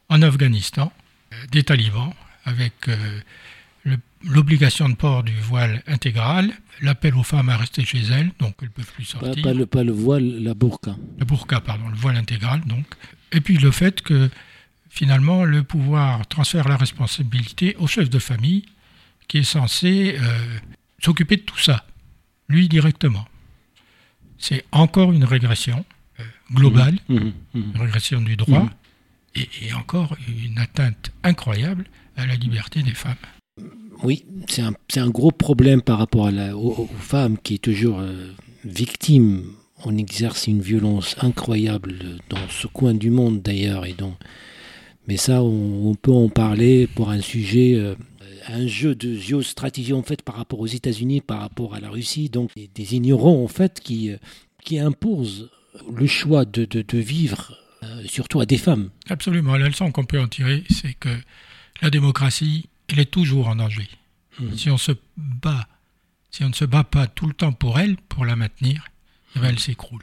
en 0.09 0.23
Afghanistan 0.23 0.93
euh, 1.33 1.47
des 1.51 1.63
talibans 1.63 2.13
avec 2.45 2.89
euh, 2.89 3.21
l'obligation 4.25 4.89
de 4.89 4.95
port 4.95 5.23
du 5.23 5.35
voile 5.41 5.83
intégral, 5.87 6.53
l'appel 6.83 7.15
aux 7.15 7.23
femmes 7.23 7.49
à 7.49 7.57
rester 7.57 7.85
chez 7.85 8.03
elles, 8.03 8.31
donc 8.39 8.55
elles 8.61 8.69
ne 8.69 8.73
peuvent 8.73 8.93
plus 8.93 9.05
sortir. 9.05 9.43
Pas, 9.43 9.55
le, 9.55 9.67
pas 9.67 9.85
le 9.85 9.93
voile, 9.93 10.43
la 10.43 10.55
burqa. 10.55 10.97
La 11.19 11.25
burqa, 11.25 11.61
pardon, 11.61 11.89
le 11.89 11.97
voile 11.97 12.17
intégral, 12.17 12.61
donc. 12.67 12.87
Et 13.33 13.41
puis 13.41 13.59
le 13.59 13.71
fait 13.71 14.03
que 14.03 14.29
finalement 14.89 15.45
le 15.45 15.63
pouvoir 15.63 16.27
transfère 16.27 16.69
la 16.69 16.77
responsabilité 16.77 17.77
au 17.79 17.87
chef 17.87 18.11
de 18.11 18.19
famille 18.19 18.65
qui 19.29 19.39
est 19.39 19.45
censé 19.45 20.17
euh, 20.19 20.59
s'occuper 20.99 21.37
de 21.37 21.43
tout 21.43 21.59
ça, 21.59 21.87
lui 22.49 22.69
directement. 22.69 23.27
C'est 24.39 24.65
encore 24.73 25.13
une 25.13 25.25
régression 25.25 25.85
euh, 26.19 26.25
globale, 26.53 26.99
mmh, 27.09 27.15
mmh, 27.15 27.33
mmh. 27.55 27.61
une 27.75 27.81
régression 27.81 28.21
du 28.21 28.37
droit, 28.37 28.69
et, 29.37 29.49
et 29.63 29.73
encore 29.75 30.17
une 30.29 30.59
atteinte 30.59 31.13
incroyable 31.23 31.85
à 32.17 32.27
la 32.27 32.35
liberté 32.35 32.83
des 32.83 32.95
femmes. 32.95 33.15
Oui, 34.03 34.25
c'est 34.49 34.63
un, 34.63 34.73
un, 34.97 35.11
gros 35.11 35.31
problème 35.31 35.83
par 35.83 35.99
rapport 35.99 36.27
à 36.27 36.31
la, 36.31 36.57
aux, 36.57 36.89
femmes 36.99 37.37
qui 37.39 37.55
est 37.55 37.59
toujours 37.59 37.99
euh, 38.01 38.33
victime. 38.65 39.53
On 39.85 39.97
exerce 39.97 40.47
une 40.47 40.61
violence 40.61 41.17
incroyable 41.21 42.19
dans 42.29 42.49
ce 42.49 42.67
coin 42.67 42.95
du 42.95 43.11
monde 43.11 43.43
d'ailleurs. 43.43 43.85
Et 43.87 43.95
mais 45.07 45.17
ça, 45.17 45.43
on, 45.43 45.95
peut 45.95 46.13
en 46.13 46.29
parler 46.29 46.87
pour 46.87 47.11
un 47.11 47.21
sujet, 47.21 47.75
euh, 47.75 47.95
un 48.49 48.67
jeu 48.67 48.95
de 48.95 49.15
géostratégie 49.15 49.93
en 49.93 50.03
fait 50.03 50.23
par 50.23 50.37
rapport 50.37 50.61
aux 50.61 50.67
États-Unis, 50.67 51.21
par 51.21 51.41
rapport 51.41 51.75
à 51.75 51.81
la 51.81 51.91
Russie. 51.91 52.31
Donc 52.31 52.51
des, 52.55 52.95
ignorants 52.95 53.43
en 53.43 53.49
fait 53.49 53.81
qui, 53.81 54.11
euh, 54.11 54.17
qui 54.65 54.79
imposent 54.79 55.51
le 55.95 56.07
choix 56.07 56.45
de, 56.45 56.65
de, 56.65 56.83
de 56.83 56.99
vivre, 56.99 57.55
surtout 58.07 58.41
à 58.41 58.47
des 58.47 58.59
femmes. 58.59 58.91
Absolument. 59.09 59.57
La 59.57 59.69
leçon 59.69 59.93
qu'on 59.93 60.05
peut 60.05 60.21
en 60.21 60.27
tirer, 60.27 60.65
c'est 60.69 60.95
que 60.95 61.09
la 61.81 61.91
démocratie 61.91 62.69
elle 62.93 63.01
est 63.01 63.11
toujours 63.11 63.49
en 63.49 63.57
danger. 63.57 63.89
Hmm. 64.39 64.55
Si 64.57 64.71
on 64.71 64.79
se 64.79 64.93
bat, 65.17 65.67
si 66.31 66.45
on 66.45 66.49
ne 66.49 66.55
se 66.55 66.65
bat 66.65 66.85
pas 66.85 67.07
tout 67.07 67.27
le 67.27 67.35
temps 67.35 67.53
pour 67.53 67.79
elle, 67.79 67.97
pour 67.97 68.25
la 68.25 68.37
maintenir, 68.37 68.85
eh 69.37 69.41
ben, 69.41 69.49
elle 69.49 69.59
s'écroule. 69.59 70.03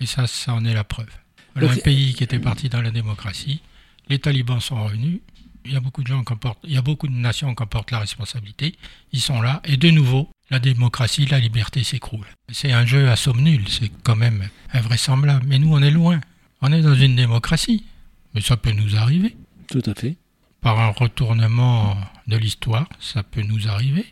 Et 0.00 0.06
ça, 0.06 0.26
ça 0.26 0.54
en 0.54 0.64
est 0.64 0.74
la 0.74 0.84
preuve. 0.84 1.10
Voilà 1.54 1.72
un 1.72 1.76
pays 1.76 2.14
qui 2.14 2.24
était 2.24 2.38
parti 2.38 2.68
dans 2.68 2.80
la 2.80 2.90
démocratie, 2.90 3.60
les 4.08 4.18
talibans 4.18 4.60
sont 4.60 4.82
revenus, 4.82 5.20
il 5.64 5.72
y 5.72 5.76
a 5.76 5.80
beaucoup 5.80 6.02
de 6.02 6.06
gens 6.06 6.24
qui 6.24 6.34
portent, 6.36 6.60
il 6.64 6.72
y 6.72 6.76
a 6.76 6.82
beaucoup 6.82 7.08
de 7.08 7.12
nations 7.12 7.54
qui 7.54 7.62
en 7.62 7.66
portent 7.66 7.90
la 7.90 7.98
responsabilité, 7.98 8.76
ils 9.12 9.20
sont 9.20 9.40
là, 9.40 9.60
et 9.64 9.76
de 9.76 9.90
nouveau, 9.90 10.30
la 10.50 10.58
démocratie, 10.58 11.26
la 11.26 11.38
liberté 11.38 11.84
s'écroule. 11.84 12.26
C'est 12.50 12.72
un 12.72 12.86
jeu 12.86 13.10
à 13.10 13.16
somme 13.16 13.40
nulle, 13.42 13.68
c'est 13.68 13.90
quand 14.02 14.16
même 14.16 14.48
invraisemblable. 14.72 15.44
Mais 15.46 15.58
nous, 15.58 15.72
on 15.72 15.80
est 15.80 15.90
loin. 15.90 16.20
On 16.60 16.72
est 16.72 16.82
dans 16.82 16.94
une 16.94 17.14
démocratie. 17.14 17.84
Mais 18.34 18.40
ça 18.40 18.56
peut 18.56 18.72
nous 18.72 18.96
arriver. 18.96 19.36
Tout 19.68 19.82
à 19.86 19.94
fait 19.94 20.16
par 20.60 20.78
un 20.78 20.90
retournement 20.90 21.96
de 22.30 22.38
l'histoire, 22.38 22.88
ça 22.98 23.22
peut 23.22 23.42
nous 23.42 23.68
arriver. 23.68 24.06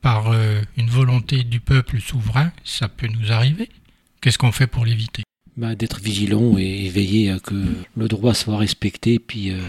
Par 0.00 0.32
euh, 0.32 0.62
une 0.78 0.88
volonté 0.88 1.42
du 1.42 1.60
peuple 1.60 2.00
souverain, 2.00 2.52
ça 2.64 2.88
peut 2.88 3.08
nous 3.08 3.32
arriver. 3.32 3.68
Qu'est-ce 4.22 4.38
qu'on 4.38 4.52
fait 4.52 4.66
pour 4.66 4.86
l'éviter? 4.86 5.24
Bah, 5.58 5.74
D'être 5.74 6.00
vigilant 6.00 6.56
et, 6.56 6.88
veiller 6.88 7.30
à 7.30 7.38
que 7.38 7.66
le 7.94 8.08
droit 8.08 8.32
soit 8.32 8.56
respecté. 8.56 9.18
Puis, 9.18 9.50
euh, 9.50 9.60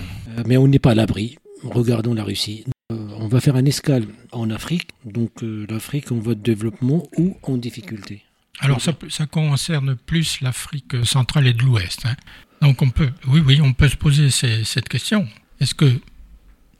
mais 0.46 0.56
on 0.56 0.67
n'est 0.67 0.80
pas 0.80 0.91
à 0.91 0.96
l'abri. 0.96 1.38
Regardons 1.63 2.13
la 2.13 2.24
Russie. 2.24 2.63
Euh, 2.94 3.10
on 3.17 3.28
va 3.28 3.41
faire 3.41 3.58
un 3.58 3.65
escale 3.65 4.06
en 4.32 4.50
Afrique, 4.50 4.91
donc 5.04 5.32
l'Afrique 5.41 6.12
en 6.12 6.20
voie 6.20 6.36
de 6.36 6.41
développement 6.41 7.04
ou 7.17 7.36
en 7.44 7.58
difficulté. 7.58 8.24
Alors 8.60 8.80
ça, 8.80 8.94
ça 9.10 9.26
concerne 9.26 9.96
plus 9.96 10.39
l'Afrique 10.41 11.04
centrale 11.04 11.48
et 11.48 11.54
de 11.54 11.63
l'Ouest. 11.63 12.06
Hein. 12.06 12.15
Donc 12.62 12.82
on 12.82 12.89
peut, 12.89 13.10
oui, 13.28 13.41
oui, 13.46 13.60
on 13.62 13.74
peut 13.74 13.89
se 13.89 13.96
poser 13.96 14.30
cette 14.30 14.88
question. 14.88 15.28
Est-ce 15.60 15.74
que 15.74 16.00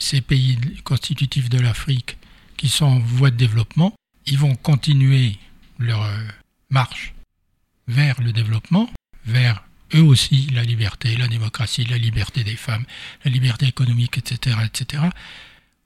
ces 0.02 0.22
pays 0.22 0.58
constitutifs 0.84 1.50
de 1.50 1.60
l'Afrique 1.60 2.18
qui 2.58 2.70
sont 2.70 2.86
en 2.86 3.00
voie 3.00 3.30
de 3.30 3.38
développement, 3.38 3.94
ils 4.26 4.38
vont 4.38 4.56
continuer 4.56 5.38
leur 5.78 6.04
euh, 6.04 6.18
marche 6.70 7.14
vers 7.88 8.20
le 8.22 8.32
développement, 8.32 8.90
vers 9.26 9.64
eux 9.94 10.02
aussi 10.02 10.48
la 10.52 10.64
liberté, 10.64 11.16
la 11.18 11.28
démocratie, 11.28 11.86
la 11.86 11.98
liberté 11.98 12.44
des 12.44 12.56
femmes, 12.56 12.86
la 13.26 13.32
liberté 13.32 13.68
économique, 13.68 14.18
etc., 14.18 14.58
etc. 14.66 15.04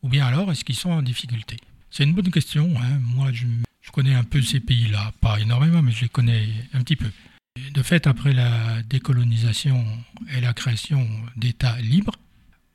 Ou 0.01 0.09
bien 0.09 0.25
alors 0.25 0.51
est-ce 0.51 0.63
qu'ils 0.63 0.75
sont 0.75 0.91
en 0.91 1.01
difficulté? 1.01 1.57
C'est 1.91 2.03
une 2.03 2.13
bonne 2.13 2.31
question. 2.31 2.73
Hein. 2.77 2.99
Moi, 3.01 3.31
je, 3.33 3.45
je, 3.81 3.91
connais 3.91 4.13
un 4.13 4.23
peu 4.23 4.41
ces 4.41 4.59
pays-là, 4.59 5.13
pas 5.19 5.39
énormément, 5.39 5.81
mais 5.81 5.91
je 5.91 6.03
les 6.03 6.09
connais 6.09 6.47
un 6.73 6.83
petit 6.83 6.95
peu. 6.95 7.11
De 7.71 7.81
fait, 7.81 8.07
après 8.07 8.33
la 8.33 8.81
décolonisation 8.83 9.85
et 10.33 10.41
la 10.41 10.53
création 10.53 11.07
d'États 11.35 11.77
libres, 11.79 12.15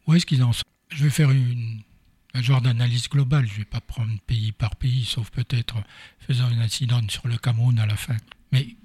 où 0.07 0.15
est-ce 0.15 0.27
qu'ils 0.27 0.43
en 0.43 0.53
sont? 0.53 0.65
Je 0.91 1.05
vais 1.05 1.11
faire 1.11 1.31
une, 1.31 1.83
un 2.35 2.43
genre 2.43 2.61
d'analyse 2.61 3.09
globale. 3.09 3.47
Je 3.47 3.53
ne 3.53 3.59
vais 3.59 3.65
pas 3.65 3.81
prendre 3.81 4.13
pays 4.27 4.53
par 4.53 4.77
pays, 4.77 5.05
sauf 5.05 5.31
peut-être 5.31 5.77
faisant 6.21 6.51
une 6.51 6.61
incidente 6.61 7.11
sur 7.11 7.27
le 7.29 7.37
Cameroun 7.39 7.79
à 7.79 7.87
la 7.87 7.97
fin. 7.97 8.17
Mais 8.53 8.77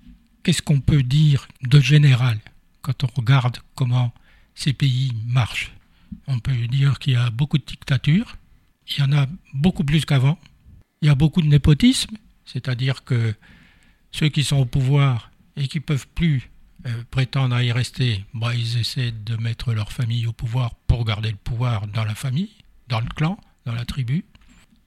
qu'est-ce 0.43 0.61
qu'on 0.61 0.79
peut 0.79 1.03
dire 1.03 1.47
de 1.61 1.79
général 1.79 2.39
quand 2.81 3.03
on 3.03 3.07
regarde 3.15 3.57
comment 3.75 4.13
ces 4.53 4.73
pays 4.73 5.11
marchent? 5.25 5.73
On 6.27 6.39
peut 6.39 6.67
dire 6.67 6.99
qu'il 6.99 7.13
y 7.13 7.17
a 7.17 7.29
beaucoup 7.29 7.57
de 7.57 7.65
dictatures, 7.65 8.37
il 8.87 8.99
y 8.99 9.01
en 9.01 9.11
a 9.11 9.27
beaucoup 9.53 9.83
plus 9.83 10.05
qu'avant, 10.05 10.39
il 11.01 11.07
y 11.07 11.09
a 11.09 11.15
beaucoup 11.15 11.41
de 11.41 11.47
népotisme, 11.47 12.15
c'est-à-dire 12.45 13.03
que 13.03 13.35
ceux 14.11 14.29
qui 14.29 14.43
sont 14.43 14.57
au 14.57 14.65
pouvoir 14.65 15.31
et 15.57 15.67
qui 15.67 15.79
peuvent 15.79 16.07
plus 16.15 16.49
prétendent 17.11 17.53
à 17.53 17.63
y 17.63 17.71
rester, 17.71 18.23
bah, 18.33 18.53
ils 18.53 18.77
essaient 18.77 19.11
de 19.11 19.35
mettre 19.37 19.73
leur 19.73 19.91
famille 19.91 20.27
au 20.27 20.33
pouvoir 20.33 20.75
pour 20.87 21.05
garder 21.05 21.31
le 21.31 21.37
pouvoir 21.37 21.87
dans 21.87 22.03
la 22.03 22.15
famille, 22.15 22.51
dans 22.87 22.99
le 22.99 23.07
clan, 23.07 23.39
dans 23.65 23.73
la 23.73 23.85
tribu. 23.85 24.25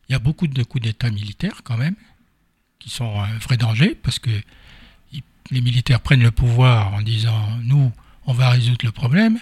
Il 0.08 0.12
y 0.12 0.14
a 0.14 0.18
beaucoup 0.18 0.46
de 0.46 0.62
coups 0.62 0.84
d'État 0.84 1.11
militaires 1.11 1.62
quand 1.64 1.76
même, 1.76 1.96
qui 2.78 2.90
sont 2.90 3.20
un 3.20 3.38
vrai 3.38 3.56
danger, 3.56 3.94
parce 3.94 4.18
que 4.18 4.30
les 5.50 5.61
militaires 5.61 6.00
prennent 6.00 6.22
le 6.22 6.30
pouvoir 6.30 6.92
en 6.94 7.02
disant 7.02 7.48
nous, 7.62 7.90
on 8.26 8.32
va 8.32 8.50
résoudre 8.50 8.84
le 8.84 8.92
problème, 8.92 9.38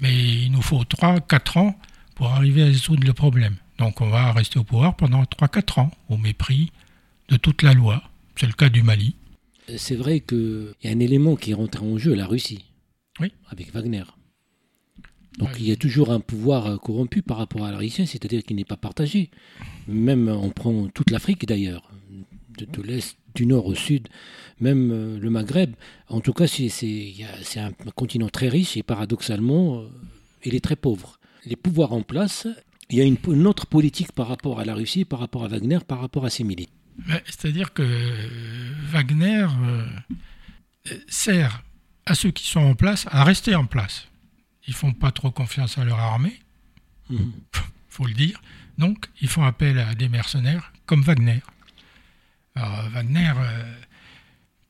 mais 0.00 0.42
il 0.42 0.52
nous 0.52 0.62
faut 0.62 0.82
3-4 0.82 1.58
ans 1.58 1.78
pour 2.14 2.30
arriver 2.32 2.62
à 2.62 2.66
résoudre 2.66 3.04
le 3.06 3.14
problème. 3.14 3.56
Donc 3.78 4.02
on 4.02 4.10
va 4.10 4.32
rester 4.32 4.58
au 4.58 4.64
pouvoir 4.64 4.94
pendant 4.96 5.22
3-4 5.22 5.80
ans, 5.80 5.90
au 6.08 6.18
mépris 6.18 6.70
de 7.28 7.36
toute 7.36 7.62
la 7.62 7.72
loi. 7.72 8.02
C'est 8.36 8.46
le 8.46 8.52
cas 8.52 8.68
du 8.68 8.82
Mali 8.82 9.14
c'est 9.76 9.96
vrai 9.96 10.20
qu'il 10.20 10.74
y 10.82 10.88
a 10.88 10.90
un 10.90 11.00
élément 11.00 11.36
qui 11.36 11.54
rentre 11.54 11.82
en 11.82 11.98
jeu, 11.98 12.14
la 12.14 12.26
Russie, 12.26 12.64
oui. 13.20 13.32
avec 13.48 13.72
Wagner. 13.72 14.04
Donc 15.38 15.50
il 15.58 15.68
y 15.68 15.72
a 15.72 15.76
toujours 15.76 16.10
un 16.10 16.20
pouvoir 16.20 16.66
euh, 16.66 16.76
corrompu 16.76 17.22
par 17.22 17.38
rapport 17.38 17.64
à 17.64 17.70
la 17.70 17.78
Russie, 17.78 18.06
c'est-à-dire 18.06 18.42
qu'il 18.42 18.56
n'est 18.56 18.64
pas 18.64 18.76
partagé. 18.76 19.30
Même 19.88 20.28
on 20.28 20.50
prend 20.50 20.88
toute 20.88 21.10
l'Afrique 21.10 21.46
d'ailleurs, 21.46 21.90
de, 22.58 22.82
l'Est, 22.82 23.16
du 23.34 23.46
nord 23.46 23.66
au 23.66 23.74
sud, 23.74 24.08
même 24.60 24.90
euh, 24.92 25.18
le 25.18 25.30
Maghreb. 25.30 25.74
En 26.08 26.20
tout 26.20 26.32
cas, 26.32 26.46
c'est 26.46 27.12
un 27.56 27.72
continent 27.94 28.28
très 28.28 28.48
riche 28.48 28.76
et 28.76 28.82
paradoxalement, 28.82 29.84
il 30.44 30.54
est 30.54 30.64
très 30.64 30.76
pauvre. 30.76 31.18
Les 31.46 31.56
pouvoirs 31.56 31.92
en 31.92 32.02
place, 32.02 32.46
il 32.90 32.98
y 32.98 33.00
a 33.00 33.04
une, 33.04 33.46
autre 33.46 33.66
politique 33.66 34.12
par 34.12 34.26
rapport 34.28 34.58
à 34.58 34.64
la 34.64 34.74
Russie, 34.74 35.04
par 35.04 35.20
rapport 35.20 35.44
à 35.44 35.48
Wagner, 35.48 35.78
par 35.86 36.00
rapport 36.00 36.24
à 36.24 36.30
ses 36.30 36.44
C'est-à-dire 37.26 37.72
que 37.72 37.82
Wagner 38.90 39.46
sert 41.08 41.62
à 42.06 42.14
ceux 42.14 42.30
qui 42.30 42.46
sont 42.46 42.60
en 42.60 42.74
place 42.74 43.06
à 43.10 43.24
rester 43.24 43.54
en 43.54 43.66
place. 43.66 44.08
Ils 44.66 44.74
font 44.74 44.92
pas 44.92 45.10
trop 45.10 45.30
confiance 45.30 45.78
à 45.78 45.84
leur 45.84 45.98
armée, 45.98 46.40
il 47.10 47.16
mhm. 47.16 47.32
faut 47.88 48.06
le 48.06 48.14
dire. 48.14 48.40
Donc, 48.78 49.06
ils 49.20 49.28
font 49.28 49.44
appel 49.44 49.78
à 49.78 49.94
des 49.94 50.08
mercenaires 50.08 50.72
comme 50.86 51.02
Wagner. 51.02 51.40
Alors, 52.54 52.88
Wagner, 52.90 53.32
euh, 53.36 53.74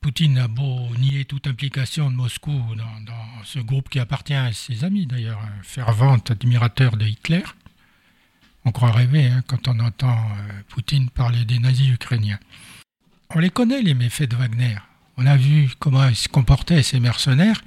Poutine 0.01 0.37
a 0.39 0.47
beau 0.47 0.89
nier 0.97 1.25
toute 1.25 1.47
implication 1.47 2.09
de 2.09 2.15
Moscou 2.15 2.59
dans, 2.75 3.43
ce 3.43 3.59
groupe 3.59 3.89
qui 3.89 3.99
appartient 3.99 4.33
à 4.33 4.51
ses 4.51 4.83
amis, 4.83 5.05
d'ailleurs, 5.05 5.39
un 5.39 5.63
fervent 5.63 6.17
admirateur 6.29 6.97
de 6.97 7.05
Hitler. 7.05 7.43
On 8.65 8.71
croit 8.71 8.91
rêver 8.91 9.27
hein, 9.27 9.43
quand 9.47 9.67
on 9.67 9.79
entend 9.79 10.15
euh, 10.15 10.61
Poutine 10.69 11.09
parler 11.09 11.45
des 11.45 11.59
nazis 11.59 11.89
ukrainiens. 11.89 12.39
On 13.33 13.39
les 13.39 13.49
connaît, 13.49 13.81
les 13.81 13.93
méfaits 13.93 14.29
de 14.29 14.35
Wagner. 14.35 14.77
On 15.17 15.25
a 15.25 15.37
vu 15.37 15.71
comment 15.79 16.07
ils 16.07 16.15
se 16.15 16.27
comportaient, 16.27 16.83
ces 16.83 16.99
mercenaires. 16.99 17.61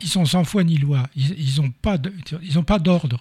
Ils 0.00 0.08
sont 0.08 0.24
sans 0.24 0.44
foi 0.44 0.64
ni 0.64 0.76
loi. 0.78 1.04
Ils 1.16 1.60
n'ont 1.60 2.62
pas 2.64 2.78
d'ordre, 2.78 3.20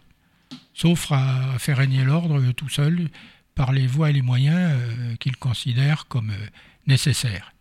sauf 0.74 1.12
à, 1.12 1.58
faire 1.60 1.78
régner 1.78 2.04
l'ordre 2.04 2.52
tout 2.52 2.70
seul 2.70 3.10
par 3.56 3.72
les 3.72 3.88
voies 3.88 4.10
et 4.10 4.14
les 4.14 4.22
moyens 4.22 4.72
euh, 4.74 5.16
qu'ils 5.18 5.38
considèrent 5.38 6.08
comme 6.08 6.32
euh, 6.32 6.48
nécessaires. 6.88 7.54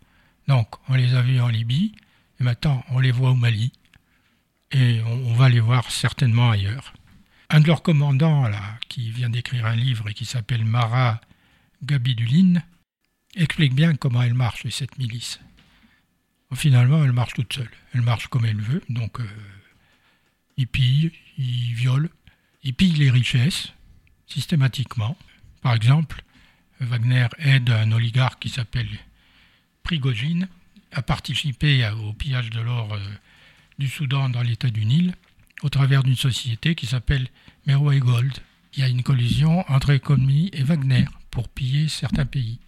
Donc, 0.47 0.67
on 0.89 0.95
les 0.95 1.13
a 1.13 1.21
vus 1.21 1.39
en 1.39 1.47
Libye, 1.47 1.93
et 2.39 2.43
maintenant 2.43 2.83
on 2.89 2.99
les 2.99 3.11
voit 3.11 3.31
au 3.31 3.35
Mali, 3.35 3.71
et 4.71 5.01
on, 5.01 5.33
va 5.33 5.49
les 5.49 5.59
voir 5.59 5.91
certainement 5.91 6.49
ailleurs. 6.49 6.93
Un 7.49 7.59
de 7.59 7.67
leurs 7.67 7.83
commandants, 7.83 8.47
là, 8.47 8.79
qui 8.89 9.11
vient 9.11 9.29
d'écrire 9.29 9.65
un 9.65 9.75
livre 9.75 10.09
et 10.09 10.13
qui 10.13 10.25
s'appelle 10.25 10.65
Mara 10.65 11.21
Gabiduline, 11.83 12.63
explique 13.35 13.73
bien 13.73 13.95
comment 13.95 14.21
elle 14.21 14.33
marche, 14.33 14.67
cette 14.69 14.97
milice. 14.97 15.39
Finalement, 16.53 17.03
elle 17.03 17.11
marche 17.11 17.33
toute 17.33 17.53
seule. 17.53 17.69
Elle 17.93 18.01
marche 18.01 18.27
comme 18.27 18.45
elle 18.45 18.61
veut. 18.61 18.83
Donc, 18.89 19.19
euh, 19.19 19.27
il 20.57 20.67
pille, 20.67 21.11
il 21.37 21.73
viole, 21.73 22.09
il 22.63 22.73
pille 22.73 22.93
les 22.93 23.09
richesses, 23.09 23.73
systématiquement. 24.27 25.17
Par 25.61 25.73
exemple, 25.73 26.23
Wagner 26.79 27.27
aide 27.39 27.69
un 27.69 27.91
oligarque 27.91 28.41
qui 28.41 28.49
s'appelle 28.49 28.89
Prigogine 29.83 30.47
à 30.91 31.01
participer 31.01 31.89
au 31.89 32.13
pillage 32.13 32.49
de 32.49 32.61
l'or 32.61 32.93
euh, 32.93 32.99
du 33.79 33.87
Soudan 33.87 34.29
dans 34.29 34.41
l'état 34.41 34.69
du 34.69 34.85
Nil 34.85 35.15
au 35.63 35.69
travers 35.69 36.03
d'une 36.03 36.15
société 36.15 36.75
qui 36.75 36.85
s'appelle 36.85 37.27
Meroe 37.65 37.99
Gold. 37.99 38.33
Il 38.75 38.79
y 38.79 38.83
a 38.83 38.89
une 38.89 39.03
collision 39.03 39.63
entre 39.69 39.91
économie 39.91 40.49
et 40.53 40.63
Wagner 40.63 41.05
pour 41.31 41.47
piller 41.49 41.87
certains 41.87 42.25
pays 42.25 42.59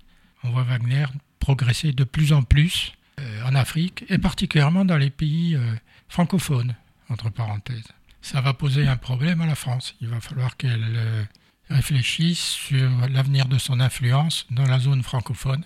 on 0.45 0.51
voit 0.51 0.63
Wagner 0.63 1.05
progresser 1.39 1.91
de 1.91 2.03
plus 2.03 2.34
en 2.34 2.43
plus 2.43 2.93
euh, 3.19 3.43
en 3.45 3.55
Afrique 3.55 4.05
et 4.10 4.17
particulièrement 4.17 4.86
dans 4.86 4.97
les 4.97 5.10
pays 5.10 5.55
euh, 5.55 5.75
francophones, 6.08 6.75
entre 7.10 7.29
parenthèses. 7.29 7.88
Ça 8.21 8.41
va 8.41 8.53
poser 8.53 8.88
un 8.88 8.97
problème 8.97 9.41
à 9.41 9.45
la 9.45 9.55
France. 9.55 9.95
Il 10.01 10.08
va 10.08 10.19
falloir 10.19 10.58
qu'elle 10.58 10.84
euh, 10.84 11.23
réfléchisse 11.69 12.39
sur 12.39 12.89
l'avenir 13.10 13.47
de 13.47 13.58
son 13.58 13.79
influence 13.79 14.45
dans 14.51 14.65
la 14.65 14.79
zone 14.79 15.03
francophone 15.03 15.63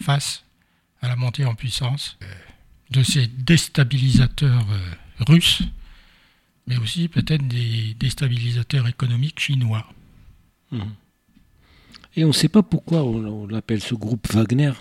face 0.00 0.44
à 1.00 1.08
la 1.08 1.16
montée 1.16 1.44
en 1.44 1.54
puissance 1.54 2.18
de 2.90 3.02
ces 3.02 3.26
déstabilisateurs 3.26 4.66
russes, 5.26 5.62
mais 6.68 6.76
aussi 6.76 7.08
peut-être 7.08 7.46
des 7.48 7.96
déstabilisateurs 7.98 8.86
économiques 8.86 9.40
chinois. 9.40 9.86
Mmh. 10.70 10.80
Et 12.16 12.24
on 12.24 12.28
ne 12.28 12.32
sait 12.32 12.48
pas 12.48 12.62
pourquoi 12.62 13.02
on, 13.02 13.46
l'appelle 13.46 13.80
ce 13.80 13.94
groupe 13.94 14.30
Wagner. 14.32 14.72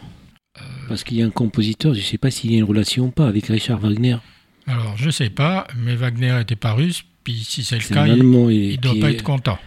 Euh. 0.58 0.62
Parce 0.90 1.04
qu'il 1.04 1.18
y 1.18 1.24
a 1.24 1.26
un 1.26 1.32
compositeur, 1.32 1.94
je 1.94 2.00
ne 2.00 2.04
sais 2.04 2.18
pas 2.18 2.30
s'il 2.30 2.52
y 2.52 2.56
a 2.56 2.58
une 2.58 2.66
relation 2.66 3.06
ou 3.06 3.12
pas 3.12 3.28
avec 3.28 3.48
Richard 3.48 3.80
Wagner. 3.80 4.18
Alors, 4.66 4.98
je 4.98 5.06
ne 5.06 5.12
sais 5.12 5.30
pas, 5.30 5.66
mais 5.78 5.96
Wagner 5.96 6.34
n'était 6.34 6.58
pas 6.58 6.74
russe, 6.74 7.06
puis 7.24 7.36
si 7.36 7.64
c'est 7.64 7.78
le 7.78 7.94
cas, 7.94 8.06
il 8.06 8.18
ne 8.18 8.76
doit 8.76 9.00
pas 9.00 9.12
être 9.12 9.24
content. 9.24 9.58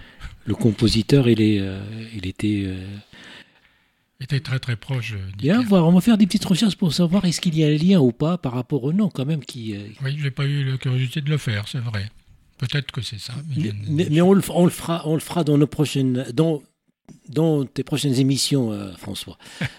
Le 0.44 0.54
compositeur, 0.54 1.28
il, 1.28 1.40
est, 1.40 1.58
euh, 1.60 1.80
il 2.14 2.26
était... 2.26 2.64
Euh, 2.66 2.84
était 4.20 4.40
très 4.40 4.58
très 4.58 4.76
proche. 4.76 5.14
Bien 5.36 5.62
voir, 5.62 5.86
on 5.86 5.92
va 5.92 6.00
faire 6.00 6.18
des 6.18 6.26
petites 6.26 6.44
recherches 6.44 6.76
pour 6.76 6.92
savoir 6.92 7.24
est-ce 7.24 7.40
qu'il 7.40 7.56
y 7.56 7.64
a 7.64 7.68
un 7.68 7.76
lien 7.76 8.00
ou 8.00 8.12
pas 8.12 8.38
par 8.38 8.52
rapport 8.52 8.84
au 8.84 8.92
nom 8.92 9.08
quand 9.08 9.24
même 9.24 9.44
qui... 9.44 9.74
Oui, 10.04 10.16
je 10.16 10.24
n'ai 10.24 10.30
pas 10.30 10.44
eu 10.44 10.64
la 10.64 10.76
curiosité 10.76 11.20
de 11.20 11.30
le 11.30 11.38
faire, 11.38 11.66
c'est 11.68 11.80
vrai. 11.80 12.10
Peut-être 12.58 12.92
que 12.92 13.00
c'est 13.00 13.18
ça. 13.18 13.32
Mais, 13.88 14.20
on, 14.20 14.34
le, 14.34 14.42
on, 14.50 14.64
le, 14.64 14.70
fera, 14.70 15.02
on 15.06 15.14
le 15.14 15.20
fera 15.20 15.44
dans 15.44 15.58
nos 15.58 15.66
prochaines... 15.66 16.26
Dans, 16.34 16.62
dans 17.28 17.64
tes 17.64 17.82
prochaines 17.82 18.14
émissions, 18.14 18.72
euh, 18.72 18.92
François. 18.96 19.38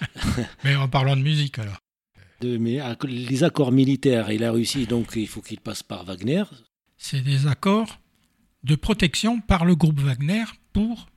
mais 0.64 0.76
en 0.76 0.90
parlant 0.90 1.16
de 1.16 1.22
musique 1.22 1.60
alors. 1.60 1.78
De, 2.42 2.58
mais, 2.58 2.80
les 3.08 3.44
accords 3.44 3.72
militaires 3.72 4.32
et 4.32 4.38
la 4.38 4.52
Russie, 4.52 4.88
donc 4.88 5.12
il 5.16 5.28
faut 5.28 5.42
qu'ils 5.42 5.60
passent 5.60 5.84
par 5.84 6.04
Wagner. 6.04 6.44
C'est 6.98 7.22
des 7.22 7.48
accords 7.48 8.00
de 8.64 8.76
protection 8.76 9.40
par 9.42 9.64
le 9.64 9.76
groupe 9.76 10.00
Wagner 10.00 10.44
pour 10.74 11.08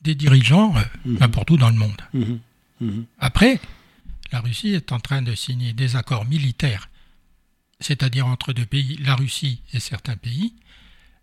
des 0.00 0.14
dirigeants 0.14 0.74
euh, 0.76 0.80
mhm. 1.04 1.18
n'importe 1.18 1.50
où 1.50 1.56
dans 1.56 1.70
le 1.70 1.76
monde. 1.76 2.02
Mhm. 2.12 2.40
Mhm. 2.84 3.06
Après, 3.18 3.60
la 4.32 4.40
Russie 4.40 4.70
est 4.74 4.92
en 4.92 5.00
train 5.00 5.22
de 5.22 5.34
signer 5.34 5.72
des 5.72 5.96
accords 5.96 6.24
militaires, 6.24 6.88
c'est-à-dire 7.80 8.26
entre 8.26 8.52
deux 8.52 8.66
pays, 8.66 8.96
la 9.02 9.14
Russie 9.14 9.62
et 9.72 9.80
certains 9.80 10.16
pays, 10.16 10.54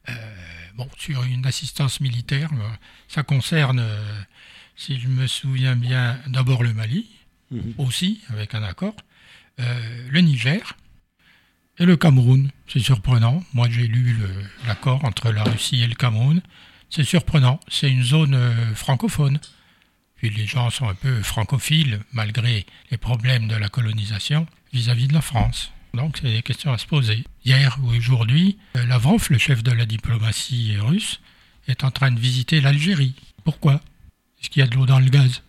euh, 0.10 0.13
bon, 0.76 0.89
sur 0.97 1.24
une 1.24 1.45
assistance 1.45 2.00
militaire. 2.00 2.50
Ça 3.08 3.24
concerne 3.24 3.84
si 4.76 5.00
je 5.00 5.08
me 5.08 5.28
souviens 5.28 5.76
bien, 5.76 6.19
d'abord 6.28 6.63
le 6.63 6.74
Mali, 6.74 7.08
mhm. 7.52 7.76
aussi, 7.78 8.21
avec 8.30 8.56
un 8.56 8.63
accord, 8.63 8.95
euh, 9.60 10.08
le 10.10 10.21
Niger 10.21 10.76
et 11.78 11.86
le 11.86 11.97
Cameroun. 11.97 12.50
C'est 12.67 12.80
surprenant. 12.80 13.43
Moi, 13.54 13.67
j'ai 13.69 13.88
lu 13.88 14.17
l'accord 14.65 15.04
entre 15.06 15.32
la 15.32 15.43
Russie 15.43 15.82
et 15.84 15.88
le 15.88 15.95
Cameroun. 15.95 16.41
C'est 16.89 17.04
surprenant. 17.04 17.60
C'est 17.67 17.91
une 17.91 18.04
zone 18.04 18.34
euh, 18.34 18.76
francophone. 18.76 19.39
Puis 20.22 20.30
les 20.30 20.46
gens 20.46 20.70
sont 20.70 20.88
un 20.88 20.94
peu 20.94 21.24
francophiles, 21.24 22.00
malgré 22.14 22.68
les 22.92 22.98
problèmes 22.98 23.48
de 23.48 23.56
la 23.56 23.70
colonisation 23.70 24.46
vis-à-vis 24.72 25.08
de 25.08 25.14
la 25.14 25.22
France. 25.22 25.72
Donc, 25.96 26.20
c'est 26.22 26.32
des 26.32 26.44
questions 26.44 26.72
à 26.72 26.78
se 26.78 26.86
poser. 26.86 27.24
Hier 27.44 27.76
ou 27.82 27.90
aujourd'hui, 27.90 28.60
euh, 28.78 28.86
Lavrov, 28.86 29.26
le 29.32 29.40
chef 29.40 29.64
de 29.64 29.72
la 29.72 29.88
diplomatie 29.88 30.78
russe, 30.78 31.22
est 31.68 31.84
en 31.84 31.90
train 31.90 32.12
de 32.12 32.20
visiter 32.20 32.62
l'Algérie. 32.62 33.16
Pourquoi? 33.44 33.82
Puisqu'il 34.38 34.60
y 34.60 34.62
a 34.62 34.68
de 34.68 34.76
l'eau 34.76 34.86
dans 34.86 35.00
le 35.00 35.10
gaz, 35.10 35.42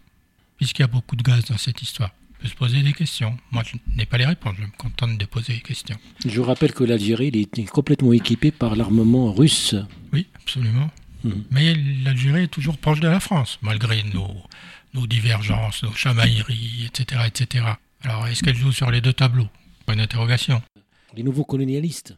puisqu'il 0.57 0.81
y 0.81 0.85
a 0.85 0.89
beaucoup 0.89 1.17
de 1.17 1.23
gaz 1.23 1.45
dans 1.45 1.59
cette 1.59 1.83
histoire. 1.83 2.13
On 2.31 2.43
peut 2.43 2.49
se 2.49 2.55
poser 2.55 2.83
des 2.83 2.95
questions. 2.95 3.37
Moi, 3.51 3.65
je 3.67 3.77
n'ai 3.95 4.07
pas 4.07 4.17
les 4.17 4.25
réponses, 4.25 4.55
je 4.57 4.63
me 4.63 4.77
contente 4.79 5.19
de 5.19 5.25
poser 5.27 5.53
des 5.53 5.61
questions. 5.61 5.99
Je 6.25 6.41
vous 6.41 6.47
rappelle 6.47 6.73
que 6.73 6.83
l'Algérie 6.83 7.29
est 7.29 7.69
complètement 7.69 8.15
équipée 8.15 8.51
par 8.51 8.75
l'armement 8.75 9.35
russe. 9.35 9.75
Oui, 10.15 10.27
absolument. 10.35 10.91
Mhm. 11.25 11.45
Mais 11.51 11.75
l'Algérie 12.05 12.45
est 12.45 12.49
toujours 12.49 12.79
proche 12.79 13.01
de 13.01 13.09
la 13.09 13.21
France, 13.21 13.59
malgré 13.63 14.03
nos, 14.03 14.37
nos 14.95 15.07
divergences, 15.07 15.83
nos 15.83 15.93
chamailleries, 15.93 16.87
etc., 16.87 17.23
etc. 17.27 17.65
Alors, 18.03 18.27
est-ce 18.27 18.43
qu'elle 18.43 18.57
joue 18.57 18.73
sur 18.73 18.91
les 18.91 19.01
deux 19.01 19.13
tableaux? 19.13 19.49
Bonne 19.87 20.01
interrogation. 20.01 20.63
Les 21.15 21.23
nouveaux 21.23 21.45
colonialistes, 21.45 22.17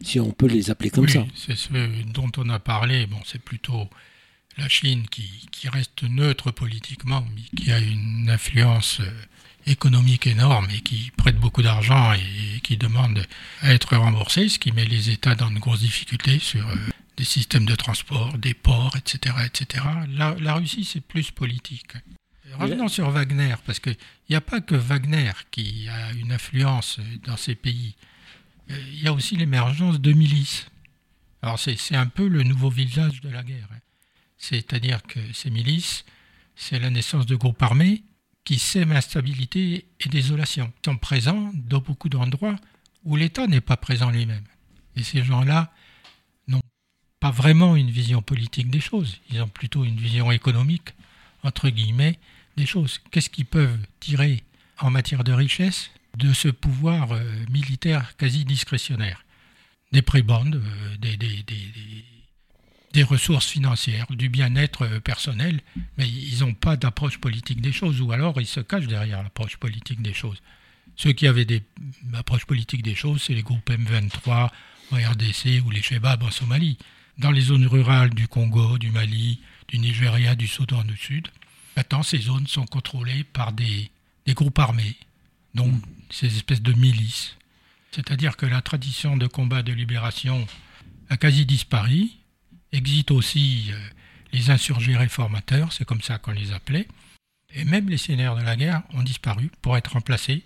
si 0.00 0.20
on 0.20 0.32
peut 0.32 0.46
les 0.46 0.70
appeler 0.70 0.90
comme 0.90 1.04
oui, 1.04 1.12
ça. 1.12 1.24
C'est 1.34 1.56
ce 1.56 1.72
dont 2.12 2.30
on 2.36 2.48
a 2.50 2.58
parlé. 2.58 3.06
Bon, 3.06 3.18
c'est 3.24 3.40
plutôt 3.40 3.88
la 4.58 4.68
Chine 4.68 5.06
qui, 5.08 5.68
reste 5.68 6.02
neutre 6.02 6.50
politiquement, 6.50 7.26
mais 7.34 7.42
qui 7.56 7.72
a 7.72 7.78
une 7.78 8.28
influence 8.28 9.00
euh, 9.00 9.10
économique 9.66 10.26
énorme 10.26 10.68
et 10.76 10.80
qui 10.80 11.10
prête 11.16 11.38
beaucoup 11.38 11.62
d'argent 11.62 12.12
et, 12.12 12.60
qui 12.60 12.76
demande 12.76 13.24
à 13.62 13.72
être 13.72 13.96
remboursé, 13.96 14.48
ce 14.48 14.58
qui 14.58 14.72
met 14.72 14.84
les 14.84 15.10
États 15.10 15.34
dans 15.34 15.50
de 15.50 15.58
grosses 15.58 15.80
difficultés 15.80 16.38
sur 16.38 16.68
euh, 16.68 16.76
des 17.16 17.24
systèmes 17.24 17.66
de 17.66 17.74
transport, 17.74 18.36
des 18.38 18.54
ports, 18.54 18.96
etc. 18.96 19.36
etc. 19.44 19.84
La, 20.10 20.34
la 20.40 20.54
Russie, 20.54 20.84
c'est 20.84 21.00
plus 21.00 21.30
politique. 21.30 21.92
Revenons 22.58 22.88
sur 22.88 23.10
Wagner, 23.10 23.54
parce 23.66 23.80
qu'il 23.80 23.96
n'y 24.30 24.36
a 24.36 24.40
pas 24.40 24.60
que 24.60 24.74
Wagner 24.74 25.32
qui 25.50 25.88
a 25.88 26.12
une 26.12 26.32
influence 26.32 27.00
dans 27.24 27.36
ces 27.36 27.54
pays. 27.54 27.96
Euh, 28.70 28.80
il 28.92 29.02
y 29.02 29.08
a 29.08 29.12
aussi 29.12 29.36
l'émergence 29.36 30.00
de 30.00 30.12
milices. 30.12 30.66
Alors 31.42 31.58
c'est 31.58 31.96
un 31.96 32.06
peu 32.06 32.28
le 32.28 32.42
nouveau 32.42 32.70
visage 32.70 33.20
de 33.20 33.28
la 33.28 33.42
guerre. 33.42 33.68
Hein. 33.72 33.80
C'est-à-dire 34.38 35.02
que 35.02 35.20
ces 35.32 35.50
milices, 35.50 36.04
c'est 36.54 36.78
la 36.78 36.90
naissance 36.90 37.26
de 37.26 37.36
groupes 37.36 37.62
armés 37.62 38.02
qui 38.44 38.58
sèment 38.58 38.92
instabilité 38.92 39.86
et 40.00 40.08
désolation. 40.08 40.72
Ils 40.82 40.90
sont 40.90 40.96
présents 40.96 41.50
dans 41.54 41.80
beaucoup 41.80 42.08
d'endroits 42.08 42.56
où 43.04 43.16
l'État 43.16 43.46
n'est 43.46 43.60
pas 43.60 43.76
présent 43.76 44.10
lui-même. 44.10 44.44
Et 44.96 45.02
ces 45.02 45.24
gens-là 45.24 45.72
pas 47.24 47.30
vraiment 47.30 47.74
une 47.74 47.90
vision 47.90 48.20
politique 48.20 48.68
des 48.68 48.80
choses. 48.80 49.18
Ils 49.30 49.40
ont 49.40 49.48
plutôt 49.48 49.82
une 49.82 49.96
vision 49.96 50.30
économique, 50.30 50.90
entre 51.42 51.70
guillemets, 51.70 52.18
des 52.58 52.66
choses. 52.66 53.00
Qu'est-ce 53.10 53.30
qu'ils 53.30 53.46
peuvent 53.46 53.78
tirer 53.98 54.42
en 54.78 54.90
matière 54.90 55.24
de 55.24 55.32
richesse 55.32 55.90
de 56.18 56.34
ce 56.34 56.48
pouvoir 56.48 57.12
euh, 57.12 57.24
militaire 57.48 58.14
quasi 58.18 58.44
discrétionnaire? 58.44 59.24
Des 59.90 60.02
prébandes, 60.02 60.56
euh, 60.56 60.96
des, 60.98 61.16
des, 62.92 63.02
ressources 63.02 63.46
financières, 63.46 64.04
du 64.10 64.28
bien-être 64.28 64.82
euh, 64.82 65.00
personnel, 65.00 65.62
mais 65.96 66.06
ils 66.06 66.40
n'ont 66.40 66.52
pas 66.52 66.76
d'approche 66.76 67.16
politique 67.16 67.62
des 67.62 67.72
choses, 67.72 68.02
ou 68.02 68.12
alors 68.12 68.38
ils 68.38 68.46
se 68.46 68.60
cachent 68.60 68.86
derrière 68.86 69.22
l'approche 69.22 69.56
politique 69.56 70.02
des 70.02 70.12
choses. 70.12 70.42
Ceux 70.94 71.12
qui 71.12 71.26
avaient 71.26 71.46
des 71.46 71.62
approches 72.12 72.44
politiques 72.44 72.82
des 72.82 72.94
choses, 72.94 73.22
c'est 73.22 73.34
les 73.34 73.42
groupes 73.42 73.70
M23 73.70 74.50
en 74.92 74.96
RDC 74.96 75.64
ou 75.64 75.70
les 75.70 75.80
Shebab 75.80 76.22
en 76.22 76.30
Somalie. 76.30 76.76
Dans 77.18 77.30
les 77.30 77.42
zones 77.42 77.66
rurales 77.66 78.10
du 78.10 78.26
Congo, 78.26 78.76
du 78.78 78.90
Mali, 78.90 79.40
du 79.68 79.78
Nigeria, 79.78 80.34
du 80.34 80.48
Soudan 80.48 80.82
du 80.82 80.96
Sud, 80.96 81.28
maintenant 81.76 82.02
ces 82.02 82.18
zones 82.18 82.46
sont 82.46 82.66
contrôlées 82.66 83.24
par 83.24 83.52
des, 83.52 83.90
groupes 84.28 84.58
armés, 84.58 84.96
donc 85.54 85.72
ces 86.10 86.26
espèces 86.26 86.62
de 86.62 86.72
milices. 86.72 87.36
C'est-à-dire 87.92 88.36
que 88.36 88.46
la 88.46 88.62
tradition 88.62 89.16
de 89.16 89.28
combat 89.28 89.62
de 89.62 89.72
libération 89.72 90.46
a 91.08 91.16
quasi 91.16 91.46
disparu. 91.46 92.08
Existent 92.72 93.14
aussi 93.14 93.70
euh, 93.70 93.78
les 94.32 94.50
insurgés 94.50 94.96
réformateurs, 94.96 95.72
c'est 95.72 95.84
comme 95.84 96.02
ça 96.02 96.18
qu'on 96.18 96.32
les 96.32 96.50
appelait. 96.50 96.88
Et 97.54 97.64
même 97.64 97.88
les 97.88 97.98
seigneurs 97.98 98.34
de 98.36 98.42
la 98.42 98.56
guerre 98.56 98.82
ont 98.94 99.04
disparu 99.04 99.50
pour 99.62 99.76
être 99.76 99.92
remplacés 99.92 100.42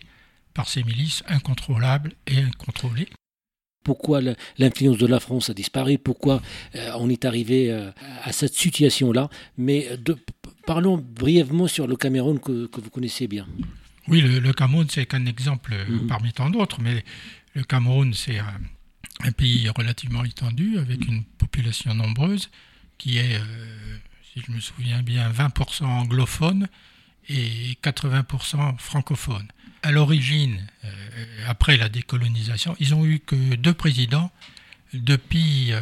par 0.53 0.69
ces 0.69 0.83
milices 0.85 1.23
incontrôlables 1.27 2.13
et 2.27 2.43
incontrôlées. 2.43 3.09
Pourquoi 3.83 4.21
l'influence 4.59 4.99
de 4.99 5.07
la 5.07 5.21
France 5.21 5.51
a 5.51 5.55
disparu? 5.55 5.99
Pourquoi 5.99 6.43
euh, 6.75 6.91
on 6.99 7.09
est 7.09 7.25
arrivé 7.25 7.71
euh, 7.71 7.91
à 8.23 8.33
cette 8.33 8.55
situation-là? 8.55 9.31
Mais 9.57 9.89
parlons 10.67 10.99
brièvement 10.99 11.67
sur 11.67 11.87
le 11.87 11.97
Cameroun 11.97 12.39
que, 12.39 12.69
vous 12.73 12.91
connaissez 12.91 13.27
bien. 13.27 13.47
Oui, 14.09 14.21
le, 14.21 14.53
Cameroun, 14.53 14.87
c'est 14.91 15.07
qu'un 15.07 15.27
exemple 15.27 15.73
euh, 15.73 15.87
mhm. 15.89 16.07
parmi 16.07 16.33
tant 16.33 16.51
d'autres, 16.51 16.81
mais 16.81 17.05
le 17.55 17.63
Cameroun, 17.65 18.13
c'est 18.15 18.39
un, 18.39 19.33
pays 19.37 19.69
relativement 19.77 20.25
étendu, 20.25 20.79
avec 20.79 21.07
une 21.07 21.25
population 21.25 21.95
nombreuse, 21.95 22.51
qui 22.99 23.19
est, 23.19 23.41
si 24.33 24.43
je 24.47 24.53
me 24.53 24.61
souviens 24.61 25.03
bien, 25.03 25.29
20% 25.31 25.85
anglophone 25.85 26.69
et 27.29 27.77
80% 27.83 28.79
francophone 28.79 29.49
à 29.83 29.93
l'origine, 29.93 30.67
euh, 30.85 30.89
après 31.47 31.77
la 31.77 31.89
décolonisation, 31.89 32.77
ils 32.81 32.95
ont 32.95 33.05
eu 33.05 33.21
que 33.21 33.55
deux 33.55 33.75
présidents 33.75 34.31
depuis 34.93 35.73
euh, 35.73 35.81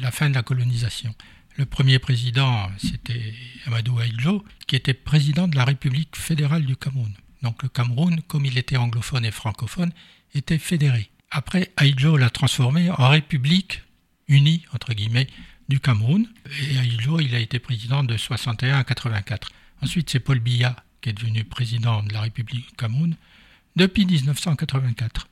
la 0.00 0.10
fin 0.10 0.28
de 0.28 0.34
la 0.34 0.42
colonisation. 0.42 1.14
Le 1.56 1.66
premier 1.66 1.98
président, 1.98 2.70
c'était 2.78 3.34
Amadou 3.66 3.98
Ahidjo, 3.98 4.44
qui 4.66 4.76
était 4.76 4.94
président 4.94 5.48
de 5.48 5.56
la 5.56 5.64
République 5.64 6.16
fédérale 6.16 6.64
du 6.64 6.76
Cameroun. 6.76 7.12
Donc 7.42 7.62
le 7.62 7.68
Cameroun, 7.68 8.20
comme 8.26 8.46
il 8.46 8.56
était 8.56 8.76
anglophone 8.76 9.24
et 9.24 9.30
francophone, 9.30 9.92
était 10.34 10.58
fédéré. 10.58 11.10
Après, 11.30 11.70
Ahidjo 11.76 12.16
l'a 12.16 12.30
transformé 12.30 12.90
en 12.90 13.08
République 13.08 13.82
unie, 14.28 14.64
entre 14.72 14.94
guillemets, 14.94 15.26
du 15.68 15.80
Cameroun. 15.80 16.26
Et 16.60 16.78
Ahidjo, 16.78 17.20
il 17.20 17.34
a 17.34 17.38
été 17.38 17.58
président 17.58 18.02
de 18.02 18.16
61 18.16 18.78
à 18.78 18.84
84. 18.84 19.50
Ensuite, 19.82 20.10
c'est 20.10 20.20
Paul 20.20 20.38
Biya 20.38 20.76
qui 21.02 21.10
est 21.10 21.12
devenu 21.12 21.44
président 21.44 22.02
de 22.02 22.12
la 22.12 22.22
République 22.22 22.68
du 22.68 22.76
Cameroun, 22.76 23.14
depuis 23.76 24.06
1984. 24.06 25.28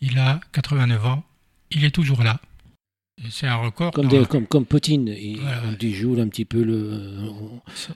Il 0.00 0.18
a 0.18 0.40
89 0.52 1.06
ans, 1.06 1.24
il 1.70 1.84
est 1.84 1.90
toujours 1.90 2.24
là. 2.24 2.40
C'est 3.30 3.46
un 3.46 3.56
record. 3.56 3.92
Comme, 3.92 4.26
comme, 4.26 4.46
comme 4.46 4.66
Poutine, 4.66 5.08
il, 5.08 5.38
on 5.40 5.92
joue 5.92 6.20
un 6.20 6.28
petit 6.28 6.44
peu 6.44 6.62
le. 6.62 7.20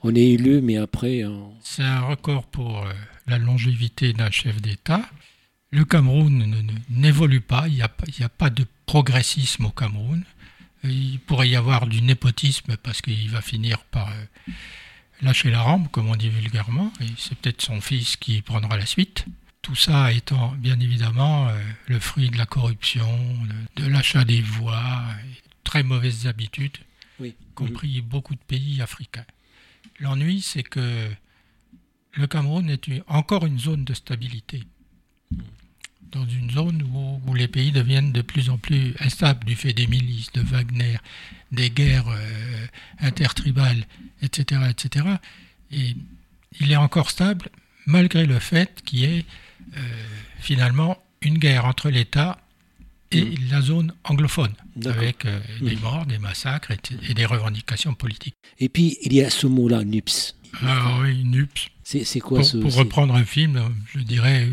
On, 0.03 0.15
est 0.15 0.21
élu, 0.21 0.61
mais 0.61 0.77
après. 0.77 1.25
C'est 1.63 1.83
un 1.83 2.03
record 2.03 2.47
pour 2.47 2.85
euh, 2.85 2.93
la 3.27 3.39
longévité 3.39 4.13
d'un 4.13 4.31
chef 4.31 4.61
d'État. 4.61 5.03
Le 5.71 5.85
Cameroun 5.85 6.71
n'évolue 6.91 7.41
pas, 7.41 7.67
il 7.67 7.75
n'y 7.75 7.83
a, 7.83 7.91
a, 8.23 8.29
pas 8.29 8.51
de 8.51 8.65
progressisme 8.85 9.67
au 9.67 9.71
Cameroun. 9.71 10.23
Il 10.85 11.19
pourrait 11.19 11.49
y 11.49 11.57
avoir 11.57 11.89
du 11.89 12.03
népotisme 12.03 12.77
parce 12.77 13.03
qu'il 13.03 13.29
va 13.31 13.41
finir 13.41 13.85
par 13.87 14.09
euh, 14.09 14.53
lâcher 15.23 15.51
la 15.51 15.63
rampe, 15.63 15.91
comme 15.91 16.09
on 16.09 16.17
dit 16.17 16.31
vulgairement, 16.31 16.93
et 17.01 17.07
c'est 17.17 17.37
peut-être 17.39 17.63
son 17.63 17.81
fils 17.81 18.17
qui 18.17 18.43
prendra 18.43 18.77
la 18.77 18.87
suite. 18.87 19.25
Tout 19.63 19.75
ça 19.75 20.13
étant 20.13 20.53
bien 20.59 20.79
évidemment 20.79 21.49
euh, 21.49 21.59
le 21.89 21.99
fruit 21.99 22.31
de 22.31 22.39
la 22.39 22.47
corruption, 22.47 23.09
de, 23.77 23.87
l'achat 23.87 24.25
des 24.25 24.41
voix, 24.41 25.03
très 25.65 25.83
mauvaises 25.83 26.27
habitudes, 26.27 26.79
y 27.21 27.35
compris 27.55 28.01
beaucoup 28.01 28.35
de 28.35 28.41
pays 28.47 28.81
africains. 28.81 29.25
L'ennui, 29.99 30.43
c'est 30.43 30.63
que 30.63 31.11
le 32.13 32.27
Cameroun 32.27 32.69
est 32.71 33.03
encore 33.09 33.47
une 33.47 33.59
zone 33.59 33.85
de 33.85 33.95
stabilité. 33.95 34.63
Dans 36.13 36.27
une 36.27 36.51
zone 36.51 36.83
où, 37.27 37.35
les 37.35 37.49
pays 37.49 37.73
deviennent 37.73 38.13
de 38.13 38.23
plus 38.23 38.49
en 38.49 38.59
plus 38.59 38.95
instables 39.01 39.45
du 39.45 39.57
fait 39.57 39.73
des 39.73 39.87
milices, 39.87 40.33
de 40.33 40.41
Wagner, 40.41 40.97
des 41.53 41.71
guerres 41.71 42.09
euh, 42.09 42.67
intertribales, 43.01 43.87
etc., 44.23 44.63
etc. 44.71 45.07
Et 45.73 45.97
il 46.61 46.73
est 46.73 46.77
encore 46.77 47.11
stable 47.11 47.49
malgré 47.87 48.27
le 48.27 48.39
fait 48.39 48.83
qu'il 48.85 48.99
y 49.01 49.05
ait 49.05 49.25
euh, 49.77 49.81
finalement 50.41 50.99
une 51.23 51.39
guerre 51.39 51.65
entre 51.65 51.91
l'État 51.91 52.39
et 53.11 53.25
mm. 53.25 53.35
la 53.51 53.61
zone 53.61 53.93
anglophone, 54.05 54.53
avec 54.85 55.25
euh, 55.25 55.41
des 55.61 55.77
mm. 55.77 55.81
morts, 55.81 56.07
des 56.07 56.19
massacres 56.19 56.73
et, 56.73 57.15
des 57.15 57.25
revendications 57.25 57.95
politiques. 57.95 58.37
Et 58.59 58.69
puis, 58.69 58.99
il 59.03 59.13
y 59.13 59.23
a 59.23 59.31
ce 59.31 59.47
mot-là, 59.47 59.85
NUPS. 59.85 60.35
Ah 60.63 60.99
oui, 61.03 61.25
NUPS. 61.25 61.71
C'est 61.85 62.21
quoi 62.21 62.39
pour, 62.39 62.47
ce... 62.47 62.57
Pour 62.57 62.75
reprendre 62.75 63.15
un 63.15 63.25
film, 63.25 63.63
je 63.95 64.01
dirais 64.01 64.49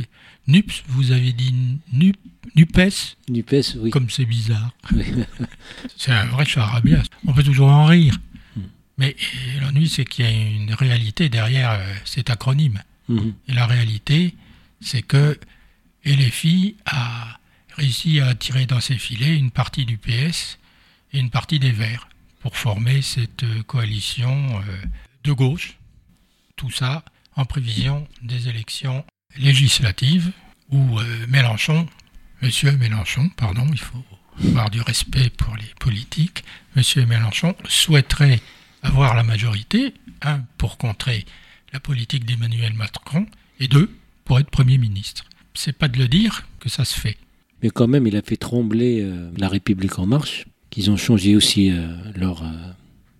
NUPS, 0.47 0.84
vous 0.88 1.12
avez 1.12 1.32
dit 1.32 1.79
NUP, 1.93 2.17
NUPES 2.56 3.15
NUPES, 3.29 3.77
oui. 3.77 3.89
Comme 3.89 4.10
c'est 4.10 4.25
bizarre. 4.25 4.71
c'est 5.97 6.12
un 6.12 6.25
vrai 6.25 6.45
charabia. 6.45 7.01
On 7.25 7.34
peut 7.34 7.43
toujours 7.43 7.69
en 7.69 7.86
rire. 7.86 8.19
Hmm. 8.56 8.63
Mais 8.97 9.15
l'ennui, 9.62 9.88
c'est 9.88 10.06
qu'il 10.06 10.25
y 10.25 10.27
a 10.27 10.32
une 10.32 10.73
réalité 10.73 11.29
derrière 11.29 11.71
euh, 11.71 11.93
cet 12.06 12.29
acronyme. 12.29 12.82
Hmm. 13.08 13.32
Et 13.47 13.53
la 13.53 13.65
réalité, 13.65 14.36
c'est 14.82 15.01
que 15.01 15.39
LFI 16.06 16.75
a 16.86 17.39
réussi 17.77 18.19
à 18.19 18.27
attirer 18.27 18.65
dans 18.65 18.82
ses 18.82 18.97
filets 18.97 19.38
une 19.38 19.51
partie 19.51 19.86
du 19.86 19.97
PS 19.97 20.60
et 21.13 21.19
une 21.19 21.29
partie 21.29 21.60
des 21.60 21.71
Verts 21.71 22.10
pour 22.41 22.58
former 22.58 23.01
cette 23.01 23.43
euh, 23.43 23.63
coalition 23.63 24.60
euh, 24.60 24.86
de 25.23 25.32
gauche. 25.32 25.77
Tout 26.58 26.69
ça 26.69 27.03
en 27.36 27.45
prévision 27.45 28.08
des 28.21 28.49
élections 28.49 29.03
législative 29.38 30.32
où 30.72 31.00
euh, 31.00 31.28
Mélenchon, 31.28 31.88
Monsieur 32.41 32.72
Mélenchon, 32.74 33.30
pardon, 33.38 33.65
il 33.72 33.80
faut 33.80 34.04
avoir 34.43 34.69
du 34.69 34.82
respect 34.82 35.30
pour 35.30 35.56
les 35.56 35.72
politiques, 35.80 36.43
Monsieur 36.76 37.06
Mélenchon 37.06 37.56
souhaiterait 37.67 38.41
avoir 38.82 39.15
la 39.15 39.24
majorité, 39.24 39.93
un, 40.22 40.41
pour 40.58 40.78
contrer 40.78 41.26
la 41.72 41.80
politique 41.80 42.26
d'Emmanuel 42.26 42.74
Macron, 42.74 43.26
et 43.60 43.67
deux, 43.67 43.89
pour 44.26 44.39
être 44.39 44.50
Premier 44.50 44.78
ministre. 44.78 45.26
C'est 45.54 45.78
pas 45.78 45.88
de 45.88 45.98
le 46.00 46.08
dire 46.08 46.48
que 46.60 46.69
ça 46.69 46.84
se 46.84 47.00
fait. 47.00 47.17
Mais 47.62 47.69
quand 47.69 47.88
même, 47.88 48.08
il 48.08 48.17
a 48.17 48.22
fait 48.22 48.36
trembler 48.36 49.02
euh, 49.02 49.32
la 49.38 49.48
République 49.48 50.00
en 50.00 50.06
marche, 50.06 50.46
qu'ils 50.69 50.91
ont 50.91 50.98
changé 50.98 51.36
aussi 51.36 51.72
euh, 51.72 51.96
leur 52.15 52.43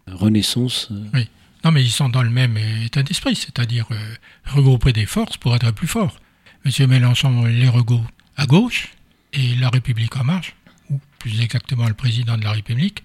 renaissance. 0.08 0.90
Oui. 1.14 1.28
Non, 1.64 1.72
mais 1.72 1.84
ils 1.84 1.92
sont 1.92 2.10
dans 2.10 2.24
le 2.24 2.30
même 2.30 2.58
état 2.58 3.04
d'esprit, 3.04 3.36
c'est-à-dire 3.36 3.88
euh, 3.92 4.16
regrouper 4.46 4.92
des 4.92 5.06
forces 5.06 5.38
pour 5.38 5.56
être 5.56 5.72
plus 5.72 5.88
forts. 5.88 6.18
Monsieur 6.66 6.88
Mélenchon 6.88 7.46
les 7.46 7.70
regroupe 7.70 8.06
à 8.36 8.46
gauche 8.46 8.92
et 9.32 9.56
la 9.56 9.70
République 9.70 10.16
en 10.18 10.26
marche, 10.26 10.56
ou 10.90 11.00
plus 11.20 11.42
exactement 11.42 11.88
le 11.88 11.94
président 11.94 12.38
de 12.38 12.44
la 12.44 12.52
République, 12.52 13.04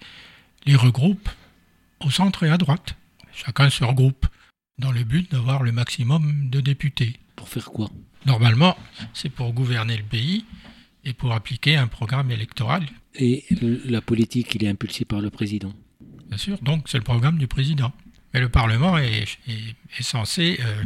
les 0.66 0.74
regroupe 0.74 1.28
au 2.00 2.10
centre 2.10 2.44
et 2.44 2.50
à 2.50 2.58
droite. 2.58 2.96
Chacun 3.32 3.70
se 3.70 3.84
regroupe 3.84 4.26
dans 4.78 4.90
le 4.90 5.04
but 5.04 5.30
d'avoir 5.30 5.62
le 5.62 5.70
maximum 5.70 6.50
de 6.50 6.60
députés. 6.60 7.14
Pour 7.36 7.48
faire 7.48 7.66
quoi? 7.66 7.90
Normalement, 8.26 8.76
c'est 9.14 9.28
pour 9.28 9.52
gouverner 9.52 9.96
le 9.96 10.02
pays 10.02 10.44
et 11.04 11.12
pour 11.12 11.32
appliquer 11.32 11.76
un 11.76 11.86
programme 11.86 12.32
électoral. 12.32 12.86
Et 13.14 13.44
la 13.84 14.00
politique, 14.00 14.54
il 14.56 14.64
est 14.64 14.68
impulsé 14.68 15.04
par 15.04 15.20
le 15.20 15.30
président? 15.30 15.72
Bien 16.28 16.38
sûr, 16.38 16.58
donc 16.60 16.88
c'est 16.88 16.98
le 16.98 17.04
programme 17.04 17.38
du 17.38 17.46
président. 17.46 17.92
Mais 18.34 18.40
le 18.40 18.48
Parlement 18.48 18.98
est, 18.98 19.26
censé 20.00 20.58
euh, 20.60 20.82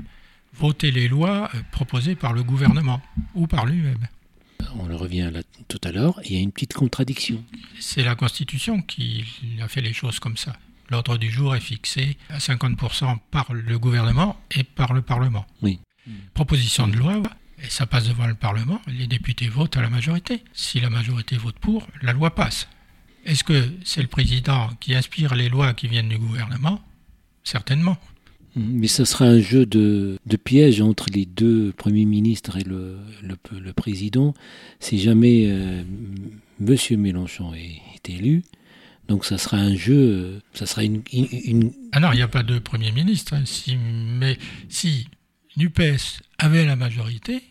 voter 0.55 0.91
les 0.91 1.09
lois 1.09 1.51
euh, 1.55 1.59
proposées 1.73 2.15
par 2.15 2.33
le 2.33 2.43
gouvernement 2.43 3.03
ou 3.35 3.47
par 3.47 3.67
lui-même. 3.67 4.09
On 4.77 4.87
le 4.87 4.97
revient 4.97 5.31
là 5.33 5.43
tout 5.69 5.81
à 5.85 5.93
l'heure, 5.93 6.21
il 6.25 6.33
y 6.33 6.37
a 6.37 6.41
une 6.41 6.53
petite 6.53 6.73
contradiction. 6.73 7.45
C'est 7.79 8.05
la 8.05 8.15
Constitution 8.15 8.81
qui 8.81 9.25
a 9.61 9.69
fait 9.69 9.81
les 9.81 9.93
choses 9.93 10.19
comme 10.19 10.37
ça. 10.37 10.55
L'ordre 10.91 11.19
du 11.19 11.31
jour 11.31 11.57
est 11.57 11.61
fixé 11.61 12.17
à 12.29 12.39
50% 12.39 13.19
par 13.31 13.53
le 13.53 13.79
gouvernement 13.79 14.41
et 14.51 14.63
par 14.63 14.93
le 14.93 15.03
Parlement. 15.03 15.47
Oui. 15.63 15.81
Proposition 16.35 16.89
de 16.89 16.97
loi, 16.97 17.23
et 17.63 17.71
ça 17.71 17.87
passe 17.87 18.09
devant 18.09 18.27
le 18.27 18.35
Parlement, 18.35 18.81
les 18.89 19.07
députés 19.07 19.49
votent 19.49 19.77
à 19.77 19.83
la 19.83 19.91
majorité. 19.91 20.43
Si 20.53 20.81
la 20.81 20.91
majorité 20.91 21.37
vote 21.37 21.59
pour, 21.59 21.87
la 22.03 22.13
loi 22.13 22.35
passe. 22.35 22.69
Est-ce 23.25 23.45
que 23.45 23.73
c'est 23.85 24.03
le 24.03 24.09
président 24.09 24.69
qui 24.81 24.95
inspire 24.95 25.35
les 25.35 25.49
lois 25.49 25.75
qui 25.75 25.87
viennent 25.87 26.09
du 26.09 26.19
gouvernement 26.19 26.83
Certainement. 27.45 27.99
Mais 28.55 28.87
ce 28.87 29.05
sera 29.05 29.25
un 29.25 29.41
jeu 29.41 29.65
de, 29.65 30.19
de, 30.27 30.37
piège 30.37 30.83
entre 30.83 31.07
les 31.11 31.25
deux 31.25 31.73
premiers 31.73 32.05
ministres 32.05 32.59
et 32.59 32.65
le, 32.65 32.99
le, 33.23 33.73
président. 33.73 34.35
Si 34.79 34.99
jamais 34.99 35.47
euh, 35.47 35.83
M. 36.61 36.77
Mélenchon 37.01 37.55
est, 37.55 38.11
élu, 38.11 38.43
donc 39.09 39.25
ça 39.25 39.39
sera 39.39 39.57
un 39.57 39.75
jeu, 39.75 40.43
ça 40.53 40.67
sera 40.67 40.85
une... 40.85 41.03
une... 41.13 41.73
Ah 41.93 42.01
non, 42.01 42.13
il 42.13 42.17
n'y 42.17 42.23
a 42.23 42.29
pas 42.29 42.43
de 42.43 42.59
Premier 42.59 42.93
ministre. 42.93 43.35
Hein. 43.35 43.45
Si, 43.47 43.77
mais 43.77 44.37
si 44.69 45.09
NUPES 45.57 46.21
avait 46.39 46.67
la 46.67 46.77
majorité, 46.77 47.43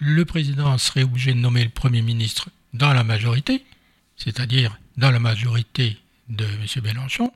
le 0.00 0.24
président 0.24 0.76
serait 0.76 1.04
obligé 1.04 1.32
de 1.32 1.38
nommer 1.38 1.64
le 1.64 1.70
Premier 1.70 2.02
ministre 2.02 2.50
dans 2.74 2.92
la 2.92 3.04
majorité, 3.04 3.64
c'est-à-dire 4.16 4.78
dans 4.96 5.10
la 5.10 5.20
majorité 5.20 5.96
de 6.28 6.44
M. 6.44 6.82
Mélenchon, 6.84 7.32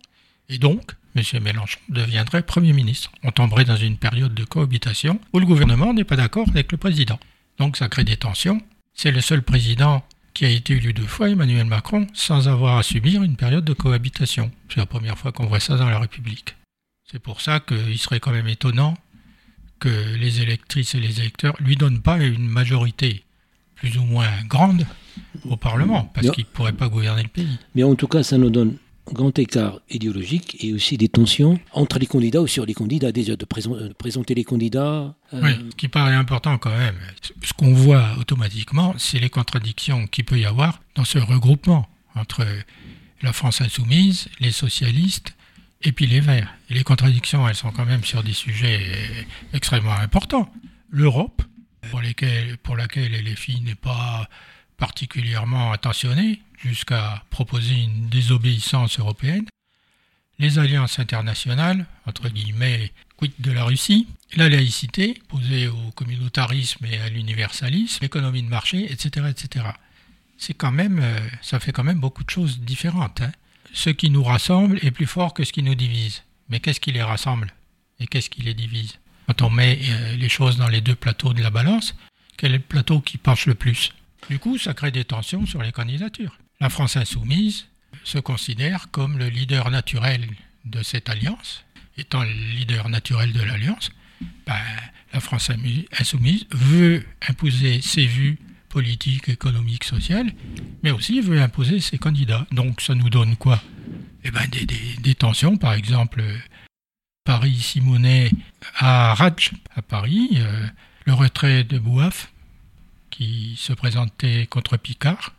et 0.48 0.58
donc 0.58 0.96
M. 1.16 1.42
Mélenchon 1.42 1.78
deviendrait 1.88 2.42
Premier 2.42 2.72
ministre. 2.72 3.10
On 3.22 3.30
tomberait 3.30 3.64
dans 3.64 3.76
une 3.76 3.96
période 3.96 4.34
de 4.34 4.44
cohabitation 4.44 5.18
où 5.32 5.38
le 5.38 5.46
gouvernement 5.46 5.94
n'est 5.94 6.04
pas 6.04 6.16
d'accord 6.16 6.48
avec 6.48 6.70
le 6.72 6.78
président. 6.78 7.18
Donc 7.58 7.76
ça 7.76 7.88
crée 7.88 8.04
des 8.04 8.16
tensions. 8.16 8.60
C'est 8.92 9.10
le 9.10 9.20
seul 9.20 9.42
président 9.42 10.04
qui 10.34 10.44
a 10.44 10.50
été 10.50 10.74
élu 10.74 10.92
deux 10.92 11.06
fois, 11.06 11.30
Emmanuel 11.30 11.64
Macron, 11.64 12.06
sans 12.12 12.48
avoir 12.48 12.76
à 12.76 12.82
subir 12.82 13.22
une 13.22 13.36
période 13.36 13.64
de 13.64 13.72
cohabitation. 13.72 14.50
C'est 14.68 14.80
la 14.80 14.86
première 14.86 15.16
fois 15.16 15.32
qu'on 15.32 15.46
voit 15.46 15.60
ça 15.60 15.76
dans 15.76 15.88
la 15.88 15.98
République. 15.98 16.54
C'est 17.10 17.18
pour 17.18 17.40
ça 17.40 17.60
qu'il 17.60 17.98
serait 17.98 18.20
quand 18.20 18.32
même 18.32 18.48
étonnant 18.48 18.98
que 19.78 20.16
les 20.16 20.42
électrices 20.42 20.94
et 20.94 21.00
les 21.00 21.20
électeurs 21.20 21.56
lui 21.60 21.76
donnent 21.76 22.02
pas 22.02 22.18
une 22.18 22.48
majorité 22.48 23.24
plus 23.76 23.96
ou 23.96 24.04
moins 24.04 24.28
grande 24.46 24.86
au 25.44 25.56
Parlement, 25.56 26.10
parce 26.14 26.30
qu'il 26.30 26.44
ne 26.44 26.50
pourrait 26.50 26.72
pas 26.72 26.88
gouverner 26.88 27.22
le 27.22 27.28
pays. 27.28 27.58
Mais 27.74 27.82
en 27.82 27.94
tout 27.94 28.08
cas, 28.08 28.22
ça 28.22 28.36
nous 28.36 28.50
donne 28.50 28.76
grand 29.12 29.38
écart 29.38 29.80
idéologique 29.90 30.56
et 30.64 30.72
aussi 30.72 30.96
des 30.96 31.08
tensions 31.08 31.58
entre 31.72 31.98
les 31.98 32.06
candidats 32.06 32.40
ou 32.40 32.46
sur 32.46 32.66
les 32.66 32.74
candidats, 32.74 33.12
déjà 33.12 33.36
de, 33.36 33.44
présenter 33.44 34.34
les 34.34 34.44
candidats. 34.44 35.14
Euh, 35.32 35.40
oui, 35.42 35.50
ce 35.70 35.76
qui 35.76 35.88
paraît 35.88 36.14
important 36.14 36.58
quand 36.58 36.76
même. 36.76 36.96
Ce 37.42 37.52
qu'on 37.52 37.72
voit 37.72 38.16
automatiquement, 38.18 38.94
c'est 38.98 39.18
les 39.18 39.30
contradictions 39.30 40.06
qu'il 40.06 40.24
peut 40.24 40.38
y 40.38 40.44
avoir 40.44 40.80
dans 40.94 41.04
ce 41.04 41.18
regroupement 41.18 41.88
entre 42.14 42.44
la 43.22 43.32
France 43.32 43.60
insoumise, 43.60 44.28
les 44.40 44.52
socialistes 44.52 45.34
et 45.82 45.92
puis 45.92 46.06
les 46.06 46.20
Verts. 46.20 46.54
Et 46.70 46.74
les 46.74 46.84
contradictions, 46.84 47.48
elles 47.48 47.54
sont 47.54 47.70
quand 47.70 47.86
même 47.86 48.04
sur 48.04 48.22
des 48.22 48.32
sujets 48.32 48.80
extrêmement 49.52 49.94
importants. 49.94 50.50
L'Europe, 50.90 51.42
pour, 51.90 52.00
pour 52.62 52.76
laquelle 52.76 53.12
LFI 53.12 53.60
n'est 53.60 53.74
pas 53.74 54.28
particulièrement 54.76 55.72
attentionnée, 55.72 56.40
jusqu'à 56.58 57.22
proposer 57.30 57.74
une 57.74 58.08
désobéissance 58.08 58.98
européenne, 58.98 59.46
les 60.38 60.58
alliances 60.58 60.98
internationales, 60.98 61.86
entre 62.06 62.28
guillemets, 62.28 62.92
quid 63.16 63.32
de 63.38 63.52
la 63.52 63.64
Russie, 63.64 64.06
la 64.34 64.48
laïcité, 64.48 65.20
posée 65.28 65.68
au 65.68 65.90
communautarisme 65.94 66.84
et 66.84 66.98
à 66.98 67.08
l'universalisme, 67.08 67.98
l'économie 68.02 68.42
de 68.42 68.48
marché, 68.48 68.90
etc., 68.92 69.26
etc. 69.30 69.66
C'est 70.36 70.54
quand 70.54 70.72
même, 70.72 70.98
euh, 71.02 71.18
ça 71.40 71.60
fait 71.60 71.72
quand 71.72 71.84
même 71.84 72.00
beaucoup 72.00 72.24
de 72.24 72.30
choses 72.30 72.60
différentes. 72.60 73.22
Hein 73.22 73.32
ce 73.76 73.90
qui 73.90 74.10
nous 74.10 74.24
rassemble 74.24 74.78
est 74.82 74.90
plus 74.90 75.06
fort 75.06 75.34
que 75.34 75.44
ce 75.44 75.52
qui 75.52 75.62
nous 75.62 75.74
divise. 75.74 76.22
Mais 76.48 76.60
qu'est-ce 76.60 76.80
qui 76.80 76.92
les 76.92 77.02
rassemble 77.02 77.52
et 78.00 78.06
qu'est-ce 78.06 78.30
qui 78.30 78.42
les 78.42 78.54
divise? 78.54 78.98
Quand 79.26 79.42
on 79.42 79.50
met 79.50 79.78
euh, 79.82 80.16
les 80.16 80.28
choses 80.28 80.56
dans 80.56 80.68
les 80.68 80.80
deux 80.80 80.94
plateaux 80.94 81.34
de 81.34 81.42
la 81.42 81.50
balance, 81.50 81.94
quel 82.36 82.52
est 82.52 82.58
le 82.58 82.62
plateau 82.62 83.00
qui 83.00 83.18
penche 83.18 83.46
le 83.46 83.54
plus? 83.54 83.92
Du 84.28 84.38
coup, 84.38 84.58
ça 84.58 84.74
crée 84.74 84.90
des 84.90 85.04
tensions 85.04 85.46
sur 85.46 85.62
les 85.62 85.72
candidatures. 85.72 86.38
La 86.60 86.70
France 86.70 86.96
insoumise 86.96 87.66
se 88.04 88.18
considère 88.18 88.90
comme 88.90 89.18
le 89.18 89.28
leader 89.28 89.70
naturel 89.70 90.26
de 90.64 90.82
cette 90.82 91.08
alliance. 91.08 91.64
Étant 91.98 92.22
le 92.22 92.30
leader 92.30 92.88
naturel 92.88 93.32
de 93.32 93.42
l'alliance, 93.42 93.90
ben, 94.46 94.54
la 95.12 95.20
France 95.20 95.50
insoumise 95.98 96.46
veut 96.50 97.04
imposer 97.28 97.80
ses 97.80 98.06
vues 98.06 98.38
politique, 98.76 99.30
économique, 99.30 99.84
sociale, 99.84 100.30
mais 100.82 100.90
aussi 100.90 101.22
veut 101.22 101.40
imposer 101.40 101.80
ses 101.80 101.96
candidats. 101.96 102.46
Donc 102.52 102.82
ça 102.82 102.94
nous 102.94 103.08
donne 103.08 103.34
quoi? 103.36 103.62
Eh 104.22 104.30
ben 104.30 104.42
des, 104.50 105.14
tensions, 105.14 105.56
par 105.56 105.72
exemple, 105.72 106.22
Paris-Simonet 107.24 108.30
à 108.76 109.14
Raj, 109.14 109.52
à 109.74 109.80
Paris, 109.80 110.28
euh, 110.34 110.66
le 111.06 111.14
retrait 111.14 111.64
de 111.64 111.78
Bouaf, 111.78 112.30
qui 113.16 113.56
se 113.56 113.72
présentait 113.72 114.46
contre 114.46 114.76
Picard, 114.76 115.32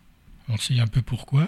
on 0.50 0.58
sait 0.58 0.80
un 0.80 0.88
peu 0.88 1.04
pourquoi, 1.04 1.48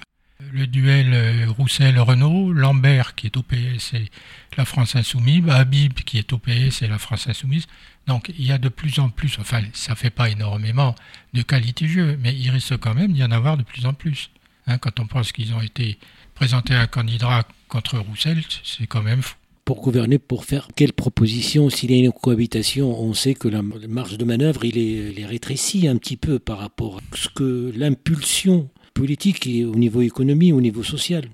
le 0.52 0.68
duel 0.68 1.14
euh, 1.14 1.50
Roussel-Renault, 1.50 2.54
Lambert 2.54 3.16
qui 3.16 3.26
est 3.26 3.36
au 3.36 3.42
PS 3.42 3.96
et 3.96 4.12
la 4.56 4.66
France 4.66 4.96
Insoumise, 4.96 5.50
Habib 5.50 5.94
qui 5.94 6.20
est 6.20 6.32
au 6.32 6.38
PS 6.38 6.84
et 6.84 6.88
la 6.88 7.00
France 7.00 7.28
Insoumise. 7.28 7.66
Donc 8.06 8.32
il 8.38 8.46
y 8.46 8.52
a 8.52 8.60
de 8.60 8.70
plus 8.70 9.00
en 9.00 9.10
plus, 9.10 9.38
enfin 9.40 9.62
ça 9.74 9.96
fait 9.96 10.12
pas 10.12 10.30
énormément 10.30 10.94
de 11.34 11.42
qualité 11.42 11.88
jeu, 11.88 12.16
mais 12.22 12.36
il 12.36 12.52
risque 12.52 12.78
quand 12.78 12.94
même 12.94 13.14
d'y 13.14 13.24
en 13.24 13.32
avoir 13.32 13.58
de 13.58 13.64
plus 13.64 13.88
en 13.88 13.96
plus. 13.96 14.30
Hein, 14.68 14.78
quand 14.78 15.00
on 15.00 15.08
pense 15.08 15.32
qu'ils 15.32 15.54
ont 15.56 15.62
été 15.62 15.98
présentés 16.36 16.76
un 16.76 16.86
candidat 16.86 17.44
contre 17.70 17.98
Roussel, 17.98 18.44
c'est 18.64 18.86
quand 18.86 19.02
même 19.02 19.24
fou. 19.24 19.36
Pour 19.70 19.82
gouverner, 19.82 20.18
pour 20.18 20.46
faire 20.46 20.68
quelle 20.76 20.94
proposition? 20.94 21.70
S'il 21.70 21.92
y 21.92 21.94
a 21.94 21.98
une 22.04 22.12
cohabitation, 22.12 23.00
on 23.00 23.14
sait 23.14 23.36
que 23.36 23.48
la 23.48 23.62
marge 23.62 24.18
de 24.18 24.26
manœuvre, 24.26 24.66
il 24.66 24.80
est, 24.80 25.12
il 25.12 25.20
est 25.20 25.28
rétréci 25.28 25.88
un 25.88 25.96
petit 25.98 26.18
peu 26.18 26.40
par 26.40 26.58
rapport 26.58 26.98
à 26.98 27.16
ce 27.16 27.30
que 27.30 27.72
l'impulsion 27.76 28.68
politique 28.96 29.46
et 29.46 29.66
au 29.66 29.76
niveau 29.76 30.02
économie, 30.02 30.52
au 30.54 30.60
niveau 30.60 30.82
social. 30.82 31.26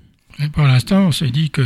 Et 0.43 0.49
pour 0.49 0.63
l'instant, 0.63 1.07
on 1.07 1.11
s'est 1.13 1.29
dit 1.29 1.49
que 1.49 1.65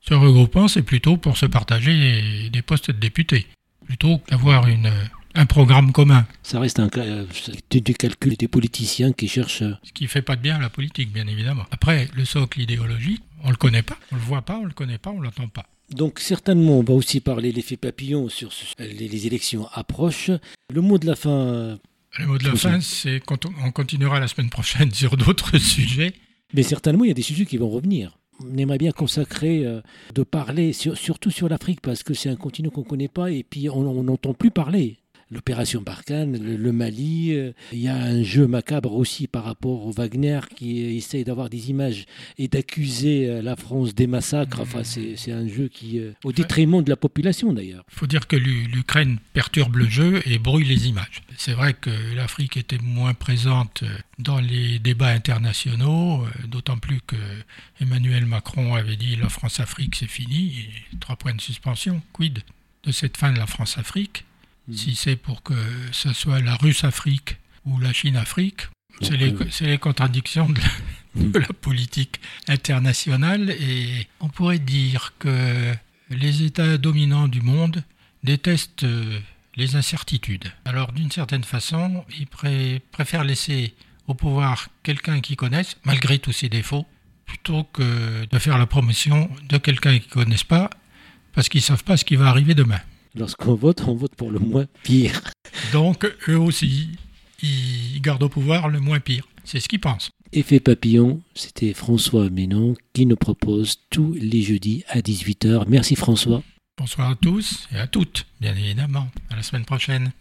ce 0.00 0.14
regroupement, 0.14 0.66
c'est 0.66 0.82
plutôt 0.82 1.18
pour 1.18 1.36
se 1.36 1.46
partager 1.46 2.50
des 2.52 2.62
postes 2.62 2.90
de 2.90 2.98
députés, 2.98 3.46
plutôt 3.86 4.18
qu'avoir 4.26 4.66
une, 4.66 4.90
un 5.36 5.46
programme 5.46 5.92
commun. 5.92 6.26
Ça 6.42 6.58
reste 6.58 6.80
un 6.80 6.88
euh, 6.96 7.26
du 7.70 7.94
calcul 7.94 8.34
des 8.36 8.48
politiciens 8.48 9.12
qui 9.12 9.28
cherchent. 9.28 9.62
Euh, 9.62 9.74
Ce 9.84 9.92
qui 9.92 10.08
fait 10.08 10.22
pas 10.22 10.34
de 10.34 10.42
bien 10.42 10.56
à 10.56 10.60
la 10.60 10.68
politique, 10.68 11.12
bien 11.12 11.28
évidemment. 11.28 11.62
Après, 11.70 12.08
le 12.16 12.24
socle 12.24 12.60
idéologique, 12.60 13.22
on 13.44 13.50
le 13.50 13.56
connaît 13.56 13.82
pas, 13.82 13.96
on 14.10 14.16
le 14.16 14.22
voit 14.22 14.42
pas, 14.42 14.58
on 14.60 14.64
le 14.64 14.72
connaît 14.72 14.98
pas, 14.98 15.10
on 15.10 15.20
l'entend 15.20 15.46
pas. 15.46 15.64
Donc 15.92 16.20
certainement, 16.20 16.78
on 16.78 16.82
va 16.82 16.94
aussi 16.94 17.20
parler 17.20 17.52
l'effet 17.52 17.76
papillon 17.76 18.28
sur 18.28 18.50
les, 18.78 19.08
les 19.08 19.26
élections 19.26 19.68
approchent. 19.72 20.30
Le 20.72 20.80
mot 20.80 20.98
de 20.98 21.06
la 21.06 21.16
fin 21.16 21.78
le 22.18 22.26
mot 22.26 22.36
de 22.36 22.44
la 22.44 22.54
fin, 22.54 22.80
c'est 22.80 23.20
quand 23.24 23.46
on 23.46 23.70
continuera 23.70 24.20
la 24.20 24.28
semaine 24.28 24.50
prochaine 24.50 24.90
sur 24.92 25.16
d'autres 25.16 25.56
sujets. 25.58 26.12
Mais 26.52 26.62
certainement, 26.62 27.04
il 27.04 27.08
y 27.08 27.10
a 27.10 27.14
des 27.14 27.22
sujets 27.22 27.46
qui 27.46 27.56
vont 27.56 27.70
revenir. 27.70 28.18
On 28.44 28.56
aimerait 28.58 28.78
bien 28.78 28.92
consacrer, 28.92 29.64
euh, 29.64 29.80
de 30.14 30.22
parler 30.22 30.72
surtout 30.72 31.30
sur 31.30 31.48
l'Afrique, 31.48 31.80
parce 31.80 32.02
que 32.02 32.12
c'est 32.12 32.28
un 32.28 32.36
continent 32.36 32.70
qu'on 32.70 32.82
ne 32.82 32.86
connaît 32.86 33.08
pas, 33.08 33.30
et 33.30 33.44
puis 33.44 33.70
on 33.70 34.02
n'entend 34.02 34.34
plus 34.34 34.50
parler 34.50 34.98
l'opération 35.32 35.82
Barkhane, 35.82 36.38
le, 36.38 36.72
Mali. 36.72 37.32
Euh, 37.32 37.52
il 37.72 37.80
y 37.80 37.88
a 37.88 37.96
un 37.96 38.22
jeu 38.22 38.46
macabre 38.46 38.92
aussi 38.92 39.26
par 39.26 39.44
rapport 39.44 39.86
au 39.86 39.90
Wagner 39.90 40.40
qui 40.54 40.80
essaye 40.96 41.24
d'avoir 41.24 41.50
des 41.50 41.70
images 41.70 42.04
et 42.38 42.48
d'accuser 42.48 43.28
euh, 43.28 43.42
la 43.42 43.56
France 43.56 43.94
des 43.94 44.06
massacres. 44.06 44.60
Enfin, 44.60 44.82
c'est 44.84 45.32
un 45.32 45.48
jeu 45.48 45.68
qui, 45.68 45.98
euh, 45.98 46.12
au 46.24 46.32
détriment 46.32 46.82
de 46.82 46.90
la 46.90 46.96
population 46.96 47.52
d'ailleurs. 47.52 47.84
Il 47.92 47.98
faut 47.98 48.06
dire 48.06 48.26
que 48.26 48.36
l'Ukraine 48.36 49.18
perturbe 49.32 49.76
le 49.76 49.88
jeu 49.88 50.22
et 50.26 50.38
brouille 50.38 50.64
les 50.64 50.88
images. 50.88 51.22
C'est 51.36 51.52
vrai 51.52 51.74
que 51.74 51.90
l'Afrique 52.14 52.56
était 52.56 52.78
moins 52.78 53.14
présente 53.14 53.84
dans 54.18 54.40
les 54.40 54.78
débats 54.78 55.08
internationaux, 55.08 56.24
d'autant 56.48 56.76
plus 56.76 57.00
que 57.06 57.16
Emmanuel 57.80 58.26
Macron 58.26 58.74
avait 58.74 58.96
dit 58.96 59.16
la 59.16 59.28
France-Afrique 59.28 59.96
c'est 59.96 60.06
fini, 60.06 60.68
trois 61.00 61.16
points 61.16 61.34
de 61.34 61.40
suspension. 61.40 62.02
Quid 62.12 62.40
de 62.84 62.92
cette 62.92 63.16
fin 63.16 63.32
de 63.32 63.38
la 63.38 63.46
France-Afrique? 63.46 64.24
Mm. 64.68 64.74
Si 64.74 64.94
c'est 64.94 65.16
pour 65.16 65.42
que 65.42 65.54
ce 65.92 66.12
soit 66.12 66.40
la 66.40 66.56
Russe-Afrique 66.56 67.36
ou 67.64 67.78
la 67.78 67.92
Chine-Afrique, 67.92 68.62
c'est 69.00 69.16
les, 69.16 69.78
contradictions 69.78 70.48
mm. 70.48 71.30
de 71.32 71.38
la, 71.38 71.46
politique 71.48 72.20
internationale 72.48 73.50
et 73.50 74.06
on 74.20 74.28
pourrait 74.28 74.58
dire 74.58 75.14
que 75.18 75.74
les 76.10 76.42
États 76.42 76.78
dominants 76.78 77.28
du 77.28 77.40
monde 77.40 77.82
détestent 78.22 78.84
euh, 78.84 79.18
les 79.56 79.76
incertitudes. 79.76 80.52
Alors 80.64 80.92
d'une 80.92 81.10
certaine 81.10 81.44
façon, 81.44 82.04
ils 82.18 82.80
préfèrent 82.80 83.24
laisser 83.24 83.74
au 84.06 84.14
pouvoir 84.14 84.68
quelqu'un 84.82 85.20
qu'ils 85.20 85.36
connaissent, 85.36 85.76
malgré 85.84 86.18
tous 86.18 86.32
ses 86.32 86.48
défauts, 86.48 86.86
plutôt 87.26 87.64
que 87.64 88.26
de 88.26 88.38
faire 88.38 88.58
la 88.58 88.66
promotion 88.66 89.30
de 89.48 89.58
quelqu'un 89.58 89.98
qu'ils 89.98 90.08
ne 90.08 90.24
connaissent 90.24 90.44
pas, 90.44 90.70
parce 91.32 91.48
qu'ils 91.48 91.60
ne 91.60 91.64
savent 91.64 91.84
pas 91.84 91.96
ce 91.96 92.04
qui 92.04 92.16
va 92.16 92.28
arriver 92.28 92.54
demain. 92.54 92.80
Lorsqu'on 93.14 93.54
vote, 93.54 93.82
on 93.86 93.94
vote 93.94 94.14
pour 94.14 94.30
le 94.30 94.38
moins 94.38 94.66
pire. 94.82 95.20
Donc, 95.72 96.10
eux 96.28 96.38
aussi, 96.38 96.88
ils 97.42 98.00
gardent 98.00 98.22
au 98.22 98.28
pouvoir 98.28 98.68
le 98.68 98.80
moins 98.80 99.00
pire. 99.00 99.28
C'est 99.44 99.60
ce 99.60 99.68
qu'ils 99.68 99.80
pensent. 99.80 100.10
Effet 100.32 100.60
papillon, 100.60 101.20
c'était 101.34 101.74
François 101.74 102.30
Ménon 102.30 102.74
qui 102.94 103.04
nous 103.04 103.16
propose 103.16 103.80
tous 103.90 104.14
les 104.14 104.40
jeudis 104.40 104.82
à 104.88 105.00
18h. 105.00 105.64
Merci 105.68 105.94
François. 105.94 106.42
Bonsoir 106.78 107.10
à 107.10 107.16
tous 107.16 107.68
et 107.74 107.76
à 107.76 107.86
toutes, 107.86 108.26
bien 108.40 108.56
évidemment. 108.56 109.08
À 109.30 109.36
la 109.36 109.42
semaine 109.42 109.66
prochaine. 109.66 110.12